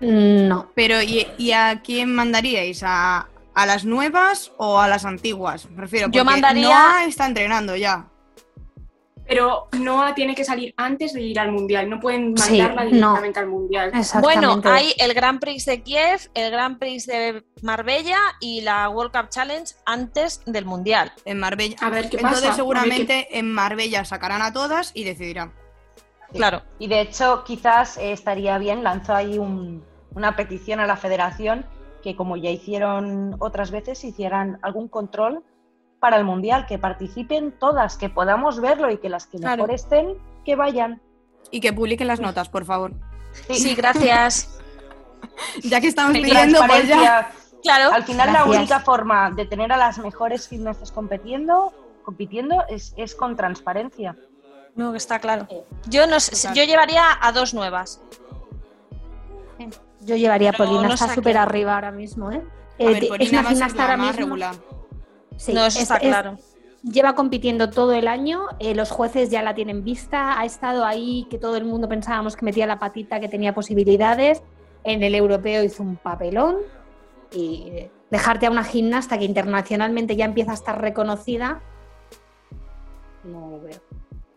[0.00, 0.70] No.
[0.74, 2.82] Pero, ¿y, y a quién mandaríais?
[2.84, 5.68] ¿A, a las nuevas o a las antiguas?
[5.70, 8.06] Me refiero, Yo porque mandaría- Noah está entrenando ya.
[9.30, 12.90] Pero Noah tiene que salir antes de ir al mundial, no pueden Sí, mandarla no.
[12.90, 13.92] directamente al mundial.
[14.20, 19.12] Bueno, hay el Grand Prix de Kiev, el Grand Prix de Marbella y la World
[19.12, 21.12] Cup Challenge antes del Mundial.
[21.24, 21.76] En Marbella.
[21.80, 25.52] A ver qué Entonces, pasa, seguramente en Marbella sacarán a todas y decidirán.
[26.32, 26.38] Sí.
[26.38, 26.62] Claro.
[26.80, 31.64] Y de hecho, quizás eh, estaría bien, lanzó ahí un- una petición a la federación
[32.02, 35.44] que, como ya hicieron otras veces, hicieran algún control
[36.00, 39.62] para el Mundial, que participen todas, que podamos verlo y que las que Claro.
[39.64, 41.00] mejor estén, que vayan.
[41.50, 42.92] Y que publiquen las notas, por favor.
[43.50, 44.56] Sí, gracias.
[45.62, 47.30] Ya que estamos Sí, pidiendo, pues ya.
[47.62, 47.92] Claro.
[47.92, 53.14] Al final, la única forma de tener a las mejores gimnastas compitiendo, compitiendo es, es
[53.14, 54.16] con transparencia.
[54.76, 55.46] No, que está claro.
[55.88, 56.16] Yo no
[56.54, 58.00] yo llevaría a dos nuevas.
[60.00, 62.42] Yo llevaría a Polina, no está súper arriba ahora mismo, ¿eh?
[62.78, 64.12] A Eh, ver, es una gimnasta ahora mismo.
[64.16, 64.54] regular.
[65.40, 66.38] Sí, no, eso es- está es- claro.
[66.82, 71.26] lleva compitiendo todo el año, eh, los jueces ya la tienen vista, ha estado ahí
[71.30, 74.42] que todo el mundo pensábamos que metía la patita, que tenía posibilidades.
[74.84, 76.56] En el europeo hizo un papelón
[77.32, 81.60] y dejarte a una gimnasta que internacionalmente ya empieza a estar reconocida,
[83.24, 83.80] no lo veo.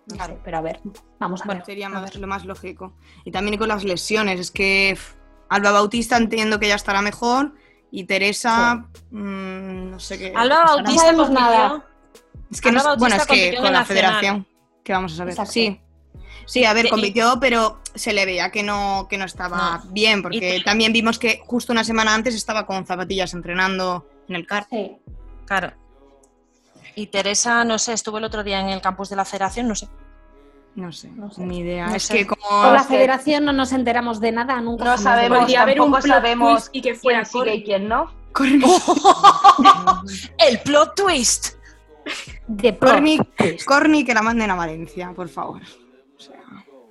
[0.05, 0.33] No Claro.
[0.33, 0.79] sé, pero a ver,
[1.19, 1.65] vamos a Bueno, ver.
[1.65, 2.19] sería a más- ver.
[2.19, 2.93] lo más lógico.
[3.23, 4.97] Y también con las lesiones, es que
[5.49, 7.53] Alba Bautista entiendo que ya estará mejor
[7.95, 10.33] y Teresa, mm, no sé qué.
[10.35, 10.63] Alba.
[10.65, 11.85] Bautista sabemos compitió- nada.
[12.51, 13.85] Es que no, bueno, es que con la nacional.
[13.85, 14.47] federación,
[14.83, 15.31] ¿qué vamos a saber?
[15.33, 15.51] Exacto.
[15.53, 15.79] Sí.
[16.47, 19.91] Sí, a ver, Sí, compitió, pero se le veía que no, que no estaba No.
[19.91, 24.35] bien, porque Y- también vimos que justo una semana antes estaba con zapatillas entrenando en
[24.37, 24.65] el CAR.
[24.71, 24.97] Sí.
[25.45, 25.71] Claro.
[26.95, 29.75] Y Teresa, no sé, estuvo el otro día en el campus de la federación, no
[29.75, 29.87] sé.
[30.75, 31.41] No sé, No sé.
[31.45, 31.87] ni idea.
[31.87, 32.17] No es sé.
[32.17, 32.41] que como...
[32.47, 35.39] Con la federación no nos enteramos de nada, nunca No sabemos.
[35.39, 38.11] Podría haber un sabemos twist y que fuera quién sigue y quién no.
[40.37, 41.55] El plot twist.
[42.47, 42.77] de.
[42.77, 43.19] Corny,
[43.65, 45.61] Corny, que la manden a Valencia, por favor.
[46.17, 46.39] O sea,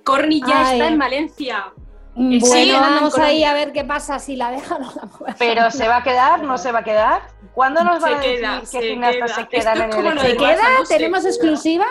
[0.05, 0.79] Corny ya Ay.
[0.79, 1.73] está en Valencia.
[2.15, 5.35] Bueno, Sí, vamos ahí a ver qué pasa si la dejan o la mueven.
[5.39, 6.43] Pero ¿se va a quedar?
[6.43, 7.23] ¿No se va a quedar?
[7.53, 9.27] ¿Cuándo nos Se van a decir queda, qué se queda.
[9.35, 10.63] se quedan Esto en el ¿Se queda?
[10.87, 11.85] ¿Tenemos exclusiva?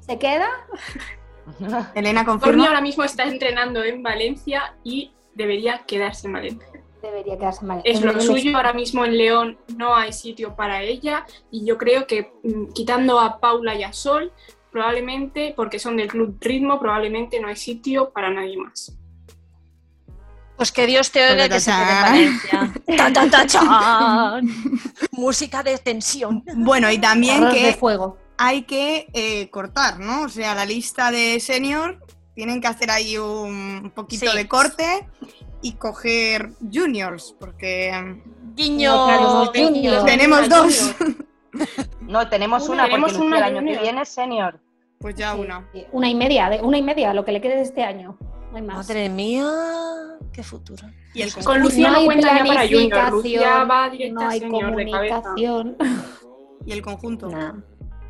[0.00, 0.46] ¿Se queda?
[1.94, 2.66] Elena confirma.
[2.66, 6.68] ahora mismo está entrenando en Valencia y debería quedarse en Valencia.
[7.02, 7.82] Debería quedarse mal.
[7.84, 12.06] Es lo suyo, ahora mismo en León no hay sitio para ella y yo creo
[12.06, 14.32] que mm, quitando a Paula y a Sol,
[14.72, 18.96] probablemente, porque son del club Ritmo, probablemente no hay sitio para nadie más.
[20.56, 22.02] Pues que Dios te oiga que se quede en.
[22.02, 22.74] Valencia.
[22.96, 24.42] Tan, tan, tachan.
[25.12, 26.44] Música de tensión.
[26.56, 28.18] Bueno, y también Arroz de que fuego.
[28.38, 30.22] Hay que eh, cortar, ¿no?
[30.22, 31.98] O sea, la lista de senior
[32.34, 34.36] tienen que hacer ahí un poquito Sí.
[34.36, 35.06] de corte
[35.62, 38.20] y coger juniors, porque
[38.54, 38.94] Guiño.
[38.94, 40.94] No, claro, tenemos dos.
[42.00, 43.76] No, tenemos Una, una, tenemos porque una el año junior.
[43.76, 44.60] que viene senior.
[44.98, 45.68] Pues ya Sí, una.
[45.92, 48.18] Una y media, de- una y media, lo que le quede de este año.
[48.50, 48.76] No hay más.
[48.76, 49.46] Madre mía,
[50.32, 50.84] qué futuro.
[51.14, 53.10] Y el Con Lucía no no, hay cuenta ya para Junior.
[53.12, 55.22] Lucía planificación, va directa no hay senior de cabeza.
[55.22, 55.76] comunicación.
[56.66, 57.28] y el conjunto.
[57.28, 57.54] Nah.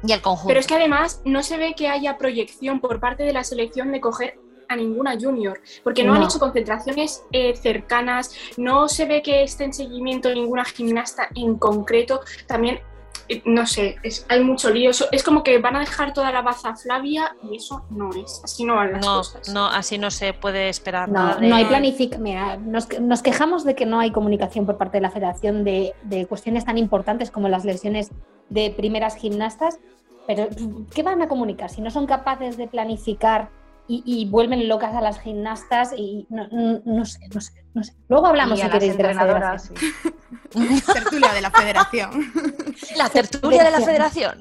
[0.07, 0.49] Y el conjunto.
[0.49, 3.91] Pero es que además no se ve que haya proyección por parte de la selección
[3.93, 4.39] de coger
[4.69, 9.65] a ninguna junior, porque no, han hecho concentraciones eh, cercanas, no se ve que esté
[9.65, 12.81] en seguimiento ninguna gimnasta en concreto, también,
[13.29, 16.33] eh, no sé, es- hay mucho lío, So- es como que van a dejar toda
[16.33, 19.49] la baza a Flavia y eso no es, así no van las no, cosas.
[19.51, 21.37] no, así no se puede esperar No, nada.
[21.41, 22.23] de- no hay planificación.
[22.23, 25.93] Mira, nos, nos quejamos de que no hay comunicación por parte de la federación de,
[26.05, 28.11] de cuestiones tan importantes como las lesiones
[28.49, 29.79] de primeras gimnastas,
[30.27, 30.49] pero
[30.95, 33.51] ¿qué van a comunicar si no son capaces de planificar
[33.87, 35.93] y, y vuelven locas a las gimnastas?
[35.97, 37.93] Y no, no- no sé, no sé, no sé.
[38.09, 39.69] Luego hablamos y si queréis de la entrenadoras.
[39.69, 40.05] federación.
[40.55, 40.83] sí.
[40.93, 42.33] Tertulia de la federación.
[42.97, 44.39] La tertulia de la federación.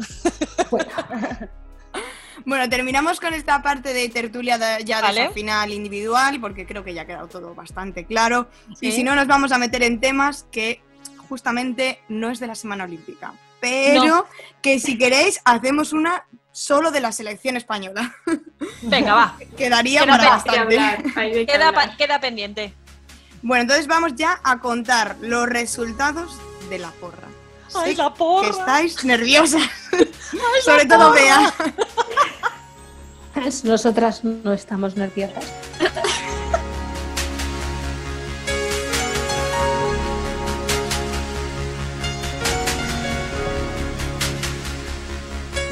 [2.45, 5.23] Bueno, terminamos con esta parte de tertulia de- ya de Vale.
[5.25, 8.47] esa final individual, porque creo que ya ha quedado todo bastante claro.
[8.75, 8.87] Sí.
[8.87, 10.81] Y si no, nos vamos a meter en temas que
[11.29, 13.33] justamente no es de la Semana Olímpica.
[13.63, 14.25] Pero No.
[14.61, 18.13] que si queréis, hacemos una solo de la selección española.
[18.81, 19.37] Venga, va.
[19.55, 20.77] Quedaría para bastante.
[21.97, 22.73] queda, pendiente.
[23.41, 26.37] Bueno, entonces vamos ya a contar los resultados
[26.69, 27.29] de la porra.
[27.73, 28.49] ¡Ay, la porra!
[28.49, 29.63] Que estáis nerviosas.
[30.65, 31.53] Sobre todo Bea.
[33.63, 35.45] Nosotras no estamos nerviosas.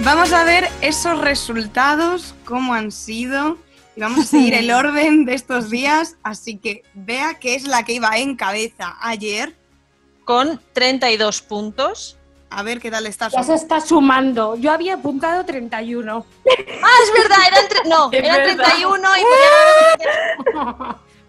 [0.04, 3.58] Vamos a ver esos resultados, cómo han sido.
[3.96, 6.18] Y vamos a seguir el orden de estos días.
[6.24, 9.56] Así que vea que es la que iba en cabeza ayer.
[10.26, 12.18] Con 32 puntos.
[12.50, 13.30] A ver qué tal está.
[13.30, 14.56] Ya se está sumando.
[14.56, 16.26] Yo había apuntado 31.
[16.84, 19.10] ah, es verdad, eran, no, eran 31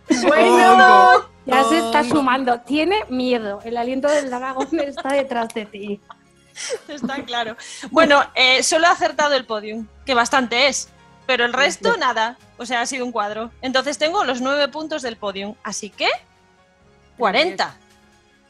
[0.08, 2.60] y Bueno, ya se está sumando.
[2.60, 3.60] Tiene miedo.
[3.64, 6.00] El aliento del dragón está detrás de ti.
[6.88, 7.56] Está claro.
[7.90, 10.88] Bueno, eh, solo he acertado el podium, que bastante es,
[11.26, 12.36] pero el resto nada.
[12.58, 13.50] O sea, ha sido un cuadro.
[13.60, 16.08] Entonces tengo los nueve puntos del podium, así que
[17.18, 17.76] 40.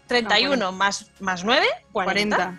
[0.07, 2.59] 31 más, más 9, 40.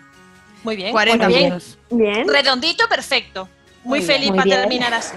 [0.64, 0.92] Muy bien.
[0.92, 1.58] 40 bien.
[1.90, 2.28] bien.
[2.28, 3.48] Redondito, perfecto.
[3.84, 5.16] Muy, feliz para terminar así.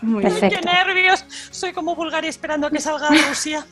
[0.00, 0.50] Muy bien.
[0.50, 1.24] ¡Qué nervios!
[1.50, 3.66] Soy como Bulgaria esperando a que salga Rusia.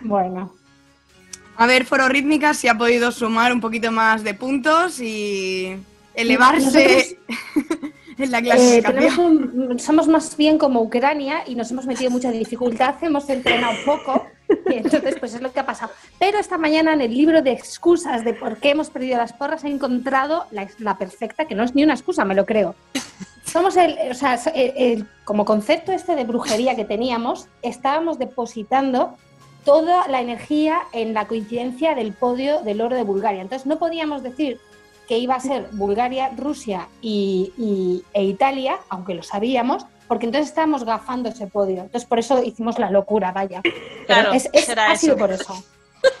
[0.00, 0.54] bueno.
[1.56, 5.76] A ver, Foro Rítmica si ha podido sumar un poquito más de puntos y
[6.14, 7.18] elevarse
[8.18, 9.70] en la clasificación.
[9.72, 14.26] Eh, somos más bien como Ucrania y nos hemos metido mucha dificultad, hemos entrenado poco
[14.66, 15.92] y entonces pues es lo que ha pasado.
[16.18, 19.62] Pero esta mañana en el libro de excusas de por qué hemos perdido las porras
[19.62, 22.74] he encontrado la, perfecta, que no es ni una excusa, me lo creo.
[23.44, 24.40] Somos el, o sea,
[25.24, 29.16] como concepto este de brujería que teníamos, estábamos depositando
[29.64, 33.42] toda la energía en la coincidencia del podio del oro de Bulgaria.
[33.42, 34.60] Entonces no podíamos decir
[35.08, 40.84] que iba a ser Bulgaria, Rusia y, e Italia, aunque lo sabíamos, porque entonces estábamos
[40.84, 41.82] gafando ese podio.
[41.82, 43.62] Entonces por eso hicimos la locura, vaya.
[44.06, 45.62] Claro, es, ha sido por eso.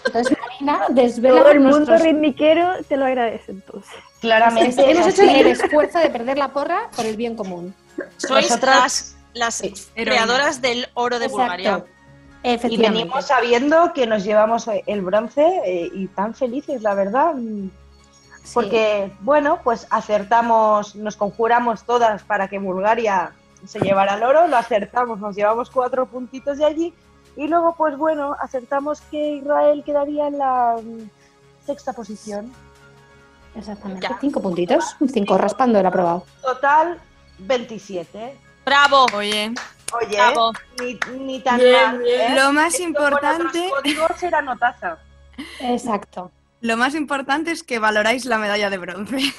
[0.06, 3.92] Entonces Marina desvela Todo el mundo ritmiquero te lo agradece entonces.
[4.20, 4.90] Claramente.
[4.90, 7.74] Hemos hecho el esfuerzo de perder la porra por el bien común.
[8.16, 9.62] Sois las, las
[9.94, 11.84] creadoras del oro de Bulgaria.
[12.44, 17.34] Y venimos sabiendo que nos llevamos el bronce eh, y tan felices, la verdad.
[18.52, 23.32] Porque, bueno, pues acertamos, nos conjuramos todas para que Bulgaria
[23.66, 26.94] se llevara el oro, lo acertamos, nos llevamos cuatro puntitos de allí
[27.36, 32.52] y luego, pues bueno, acertamos que Israel quedaría en la mm, sexta posición.
[33.54, 36.24] Exactamente, cinco puntitos, cinco raspando el aprobado.
[36.42, 36.98] Total,
[37.38, 38.36] 27.
[38.64, 39.06] Bravo.
[39.14, 39.54] Oye.
[39.92, 42.02] Oye, ni, tan mal.
[42.06, 42.34] ¿eh?
[42.34, 43.70] Lo más importante.
[44.22, 44.98] era notaza.
[45.60, 46.30] Exacto.
[46.60, 49.18] Lo más importante es que valoráis la medalla de bronce.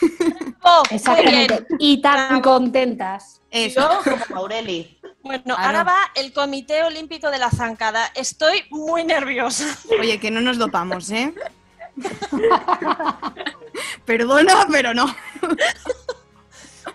[0.67, 1.67] Oh, Exactamente.
[1.77, 3.39] Y tan contentas.
[3.51, 3.87] Eso.
[4.03, 4.99] como Maureli.
[5.21, 8.11] Bueno, ahora va el Comité Olímpico de la Zancada.
[8.15, 9.65] Estoy muy nerviosa.
[9.99, 11.35] Oye, que no nos dopamos, ¿eh?
[14.05, 15.05] Perdona, pero no.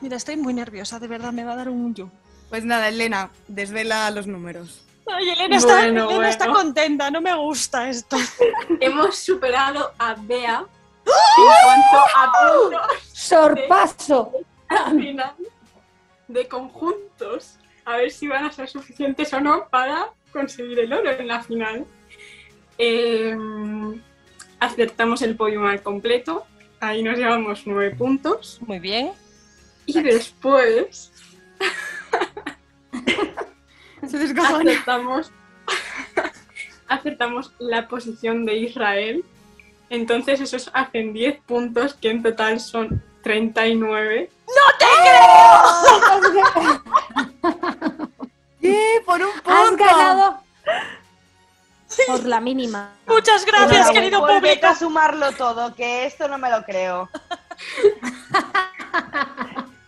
[0.01, 2.11] Mira, estoy muy nerviosa, de verdad, me va a dar un yo.
[2.51, 4.85] Pues nada, Elena, desvela los números.
[5.07, 8.17] Ay, Elena, está, Elena está, contenta, no me gusta esto.
[8.81, 10.67] Hemos superado a Bea
[11.07, 13.09] en cuanto a puntos.
[13.13, 14.33] ¡Sorpaso!
[14.91, 15.35] final
[16.27, 17.57] de conjuntos.
[17.85, 21.43] A ver si van a ser suficientes o no para conseguir el oro en la
[21.43, 21.87] final.
[22.79, 24.01] Em,
[24.59, 26.47] acertamos el podium al completo.
[26.81, 28.61] Ahí nos llevamos nueve puntos.
[28.63, 29.13] Muy bien.
[29.87, 31.13] Y después
[34.11, 35.33] Se acertamos,
[36.89, 39.25] acertamos la posición de Israel.
[39.89, 44.31] Entonces esos hacen 10 puntos, que en total son 39.
[44.47, 44.87] ¡No te
[47.43, 48.11] creo!
[48.61, 49.03] ¿Qué?
[49.07, 49.51] Por un punto.
[49.51, 50.43] Has ganado
[52.07, 52.93] por la mínima.
[53.07, 54.67] Muchas gracias, querido público.
[54.67, 57.09] a sumarlo todo, que esto no me lo creo.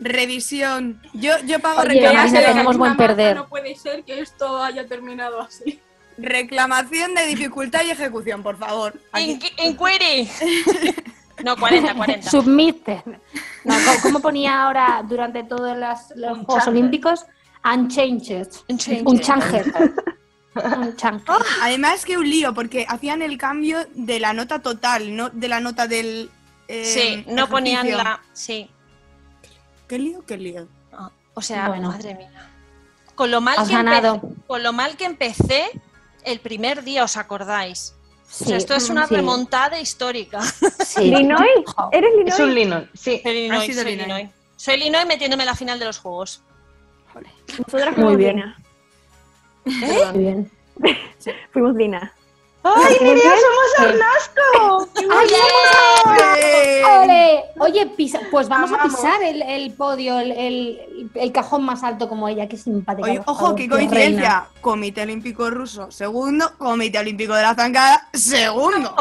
[0.02, 1.00] Revisión.
[1.14, 2.44] Yo, yo pago reclamación.
[2.44, 3.36] tenemos buen perder.
[3.36, 5.80] No puede ser que esto haya terminado así.
[6.18, 8.94] Reclamación de dificultad y ejecución, por favor.
[9.16, 10.28] Inquiry.
[11.44, 12.30] No, 40, 40.
[12.30, 13.02] Submite.
[13.64, 17.26] No, ¿Cómo ponía ahora durante todos los, Juegos Olímpicos?
[17.64, 18.48] Unchanged.
[18.68, 19.02] Un change.
[19.04, 19.72] Un change.
[21.62, 25.60] además que un lío, porque hacían el cambio de la nota total, no de la
[25.60, 26.30] nota del...
[26.68, 28.20] Eh, sí, no ponían la...
[28.32, 28.70] Sí.
[29.92, 30.24] ¿Qué lío?
[30.24, 30.68] ¿Qué lío?
[30.90, 32.50] Ah, o sea, madre mía.
[33.14, 35.66] Con lo, mal que empecé, con lo mal que empecé
[36.24, 37.94] el primer día, ¿os acordáis?
[38.46, 40.40] esto es una remontada histórica.
[40.96, 41.46] ¿Linoy?
[41.92, 42.28] ¿Eres Linoy?
[42.32, 43.20] Es un Linoy, sí.
[43.22, 44.30] Soy Linoy, soy Linoy.
[44.56, 46.40] Soy Linoy metiéndome en la final de los juegos.
[47.58, 48.56] Nosotras fuimos Dina.
[49.66, 50.10] ¿Eh?
[50.10, 50.50] Muy bien.
[51.52, 52.14] fuimos Dina.
[52.64, 54.88] ¡Ay, mira, somos Arnasco!
[57.02, 57.44] ¡Ole!
[57.58, 62.08] Oye, pisa, pues vamos, a pisar el, el podio, el, el, el, cajón más alto
[62.08, 63.10] como ella, qué simpática.
[63.10, 64.46] Oye, ojo, qué coincidencia.
[64.60, 66.52] Comité Olímpico Ruso, segundo.
[66.58, 68.94] Comité Olímpico de la Zancada, segundo.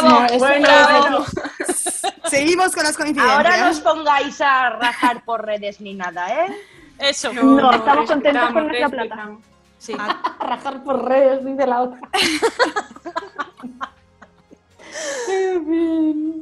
[0.00, 1.24] Bravo, bueno,
[2.28, 3.36] Seguimos con las coincidencias.
[3.36, 6.56] Ahora no os pongáis a rajar por redes ni nada, ¿eh?
[6.98, 7.32] Eso.
[7.32, 9.30] No, estamos contentos con nuestra plata.
[9.78, 9.94] Sí.
[9.98, 12.00] A rajar por redes, dice la otra.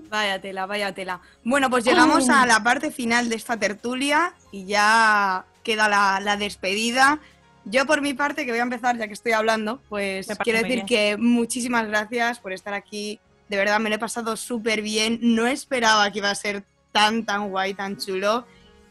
[0.09, 1.21] Vaya tela, vaya tela.
[1.45, 5.89] Bueno, pues llegamos a la parte final de esta tertulia y ya queda
[6.21, 7.19] la, despedida.
[7.65, 10.85] Yo por mi parte, que voy a empezar ya que estoy hablando, pues quiero decir
[10.85, 13.19] que muchísimas gracias por estar aquí.
[13.49, 15.19] De verdad me lo he pasado súper bien.
[15.21, 18.47] No esperaba que iba a ser tan, tan guay, tan chulo.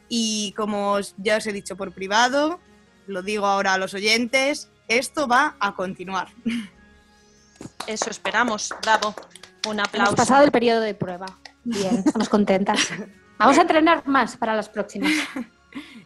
[0.09, 2.59] Y como ya os he dicho por privado,
[3.07, 6.27] lo digo ahora a los oyentes, esto va a continuar.
[7.87, 9.15] Eso esperamos, bravo.
[9.67, 10.11] Un aplauso.
[10.11, 11.25] Hemos pasado el periodo de prueba.
[11.63, 12.89] Bien, estamos contentas.
[13.37, 15.11] Vamos a entrenar más para las próximas.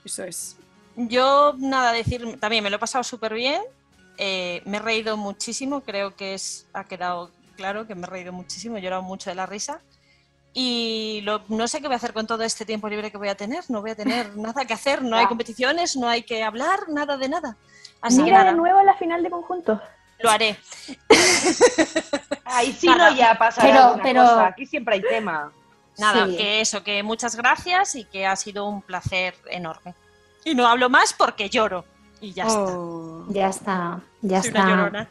[0.04, 0.56] Eso es.
[0.96, 3.62] Yo, nada, decir, también me lo he pasado súper bien.
[4.18, 8.34] Eh, me he reído muchísimo, creo que es, ha quedado claro que me he reído
[8.34, 9.82] muchísimo, he llorado mucho de la risa.
[10.62, 13.36] Y no sé qué voy a hacer con todo este tiempo libre que voy a
[13.36, 13.64] tener.
[13.70, 17.16] No voy a tener nada que hacer, no hay competiciones, no hay que hablar, nada
[17.16, 17.56] de nada.
[18.02, 19.82] Así Mira de nuevo la final de conjunto.
[20.20, 20.58] Lo haré.
[22.44, 24.22] Ahí sí no ya pasa pero, pero...
[24.42, 25.50] Aquí siempre hay tema.
[25.98, 29.96] Nada, que eso, que muchas gracias y que ha sido un placer enorme.
[30.44, 31.86] Y no hablo más porque lloro.
[32.20, 32.60] Y ya está.
[32.60, 33.26] Oh.
[33.30, 35.08] Ya está, ya está.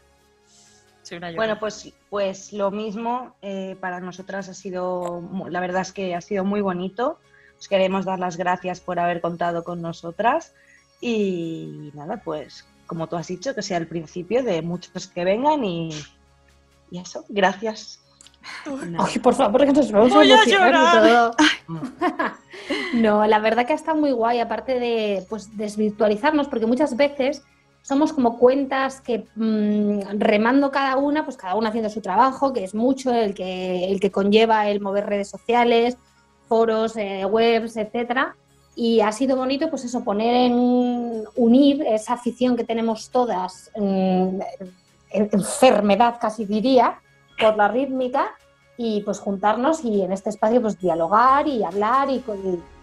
[1.37, 6.21] Bueno, pues, pues lo mismo eh, para nosotras ha sido, la verdad es que ha
[6.21, 7.19] sido muy bonito.
[7.59, 10.55] Os queremos dar las gracias por haber contado con nosotras
[11.01, 15.65] y nada, pues como tú has dicho, que sea el principio de muchos que vengan
[15.65, 15.91] y,
[16.91, 18.01] eso, gracias.
[18.99, 21.33] Ay, por favor, que nos vamos Voy a llorar.
[22.95, 27.43] no, la verdad que está muy guay, aparte de pues, desvirtualizarnos, porque muchas veces
[27.89, 32.63] somos como cuentas que mm, remando cada una, pues cada una haciendo su trabajo, que
[32.63, 35.97] es mucho el que, el que conlleva el mover redes sociales,
[36.49, 38.37] foros, eh, webs, etcétera.
[38.77, 44.43] Y ha sido bonito, pues eso, poner en unir esa afición que tenemos todas, en,
[45.11, 47.01] enfermedad casi diría,
[47.41, 48.33] por la rítmica,
[48.77, 52.23] y pues juntarnos y en este espacio pues dialogar y hablar y,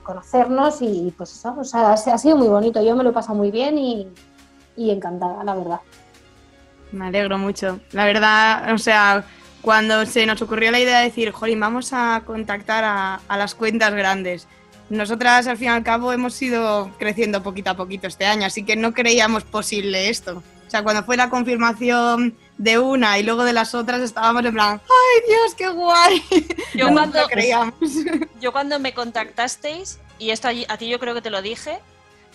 [0.03, 3.35] conocernos y pues eso, o sea, ha sido muy bonito, yo me lo he pasado
[3.35, 4.07] muy bien y,
[4.75, 5.79] y encantada, la verdad.
[6.91, 7.79] Me alegro mucho.
[7.91, 9.25] La verdad, o sea,
[9.61, 13.55] cuando se nos ocurrió la idea de decir, jolín, vamos a contactar a, a, las
[13.55, 14.47] cuentas grandes.
[14.89, 18.63] Nosotras, al fin y al cabo, hemos ido creciendo poquito a poquito este año, así
[18.63, 20.43] que no creíamos posible esto.
[20.65, 24.53] O sea, cuando fue la confirmación de una y luego de las otras, estábamos en
[24.53, 26.23] plan, ¡ay, Dios, qué guay!
[26.73, 27.75] Yo, cuando, creíamos.
[28.41, 31.79] yo cuando me contactasteis, y esto a ti yo creo que te lo dije,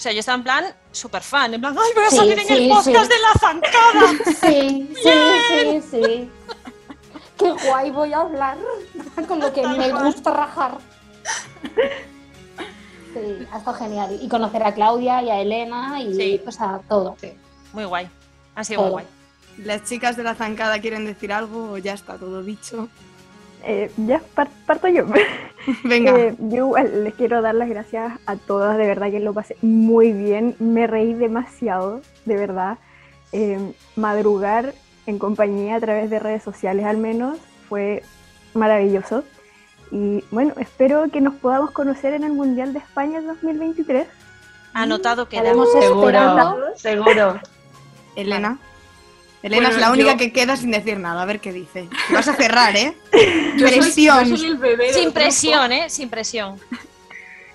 [0.00, 2.50] o sea, yo estaba en plan súper fan, en plan, ¡ay, voy a salir en
[2.50, 4.12] el podcast de la zancada!
[4.40, 5.10] Sí, sí,
[5.50, 6.30] sí, sí.
[7.36, 8.56] Qué guay voy a hablar
[9.28, 10.78] con lo que me gusta rajar.
[13.12, 14.18] Sí, ha estado genial.
[14.22, 17.18] Y conocer a Claudia y a Elena y pues a todo.
[17.20, 17.34] Sí.
[17.74, 18.08] Muy guay.
[18.54, 19.06] Ha sido muy guay.
[19.58, 22.88] ¿Las chicas de la zancada quieren decir algo o ya está todo dicho?
[23.64, 24.20] Eh, ya
[24.66, 25.04] parto yo.
[25.84, 26.18] Venga.
[26.18, 30.12] Eh, yo les quiero dar las gracias a todas, de verdad que lo pasé muy
[30.12, 32.78] bien, me reí demasiado, de verdad.
[33.32, 34.74] Eh, madrugar
[35.06, 37.38] en compañía a través de redes sociales al menos
[37.68, 38.02] fue
[38.54, 39.24] maravilloso.
[39.92, 44.06] Y bueno, espero que nos podamos conocer en el Mundial de España 2023.
[44.72, 47.40] Anotado que Seguro, seguro.
[48.14, 48.58] Elena.
[49.42, 51.88] Elena es la única que queda sin decir nada, a ver qué dice.
[52.12, 52.94] Vas a cerrar, ¿eh?
[53.58, 54.36] presión.
[54.36, 55.88] sin presión, ¿eh?
[55.88, 56.58] Sin presión.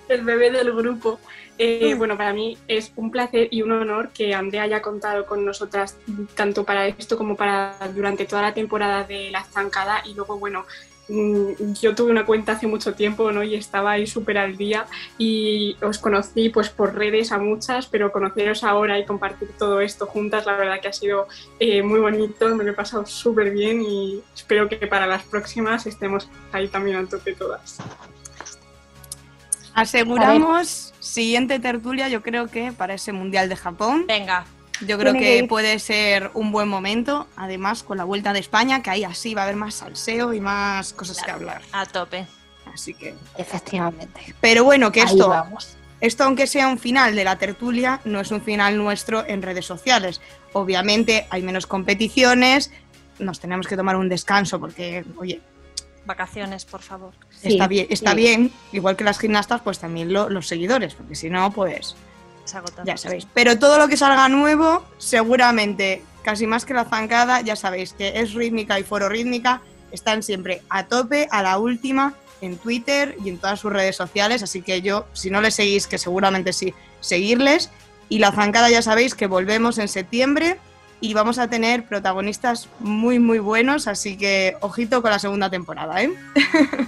[0.10, 1.20] El bebé del grupo.
[1.58, 1.98] Eh, mm.
[1.98, 5.96] bueno, para mí es un placer y un honor que Andrea haya contado con nosotras
[6.36, 10.66] tanto para esto como para durante toda la temporada de La Zancada y luego, bueno,
[11.08, 13.44] yo tuve una cuenta hace mucho tiempo ¿no?
[13.44, 14.86] y estaba ahí súper al día
[15.18, 20.08] y os conocí pues por redes a muchas, pero conoceros ahora y compartir todo esto
[20.08, 21.28] juntas, la verdad que ha sido
[21.60, 25.86] eh, muy bonito, me lo he pasado súper bien y espero que para las próximas
[25.86, 27.78] estemos ahí también al tope todas.
[29.76, 34.06] Aseguramos siguiente tertulia, yo creo que para ese Mundial de Japón.
[34.08, 34.46] Venga.
[34.82, 38.90] Yo creo que, puede ser un buen momento, además con la vuelta de España, que
[38.90, 41.62] ahí así va a haber más salseo y más cosas que hablar.
[41.72, 42.26] A tope.
[42.74, 43.16] Así que.
[43.38, 44.36] Efectivamente.
[44.42, 45.34] Pero bueno, que esto.
[46.02, 49.66] Esto, aunque sea un final de la tertulia, no es un final nuestro en redes
[49.66, 50.20] sociales.
[50.52, 52.72] Obviamente hay menos competiciones,
[53.18, 55.42] nos tenemos que tomar un descanso porque, oye,
[56.06, 57.14] vacaciones, por favor.
[57.42, 61.52] está bien, está bien, igual que las gimnastas, pues también los seguidores, porque si no,
[61.52, 61.96] pues
[62.84, 63.28] ya sabéis.
[63.34, 68.20] Pero todo lo que salga nuevo, seguramente, casi más que la zancada, ya sabéis que
[68.20, 73.30] es rítmica y foro rítmica, están siempre a tope, a la última, en Twitter y
[73.30, 76.74] en todas sus redes sociales, así que yo, si no les seguís, que seguramente sí,
[77.00, 77.72] seguirles.
[78.10, 80.58] Y la zancada ya sabéis que volvemos en septiembre
[81.02, 86.02] y vamos a tener protagonistas muy, muy buenos, así que ojito con la segunda temporada,
[86.04, 86.14] ¿eh?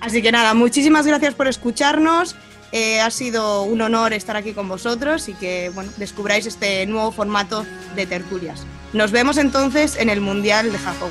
[0.00, 2.36] Así que nada, muchísimas gracias por escucharnos.
[2.76, 7.12] Eh, ha sido un honor estar aquí con vosotros y que bueno, descubráis este nuevo
[7.12, 7.64] formato
[7.94, 8.66] de tertulias.
[8.92, 11.10] Nos vemos entonces en el Mundial de Japón.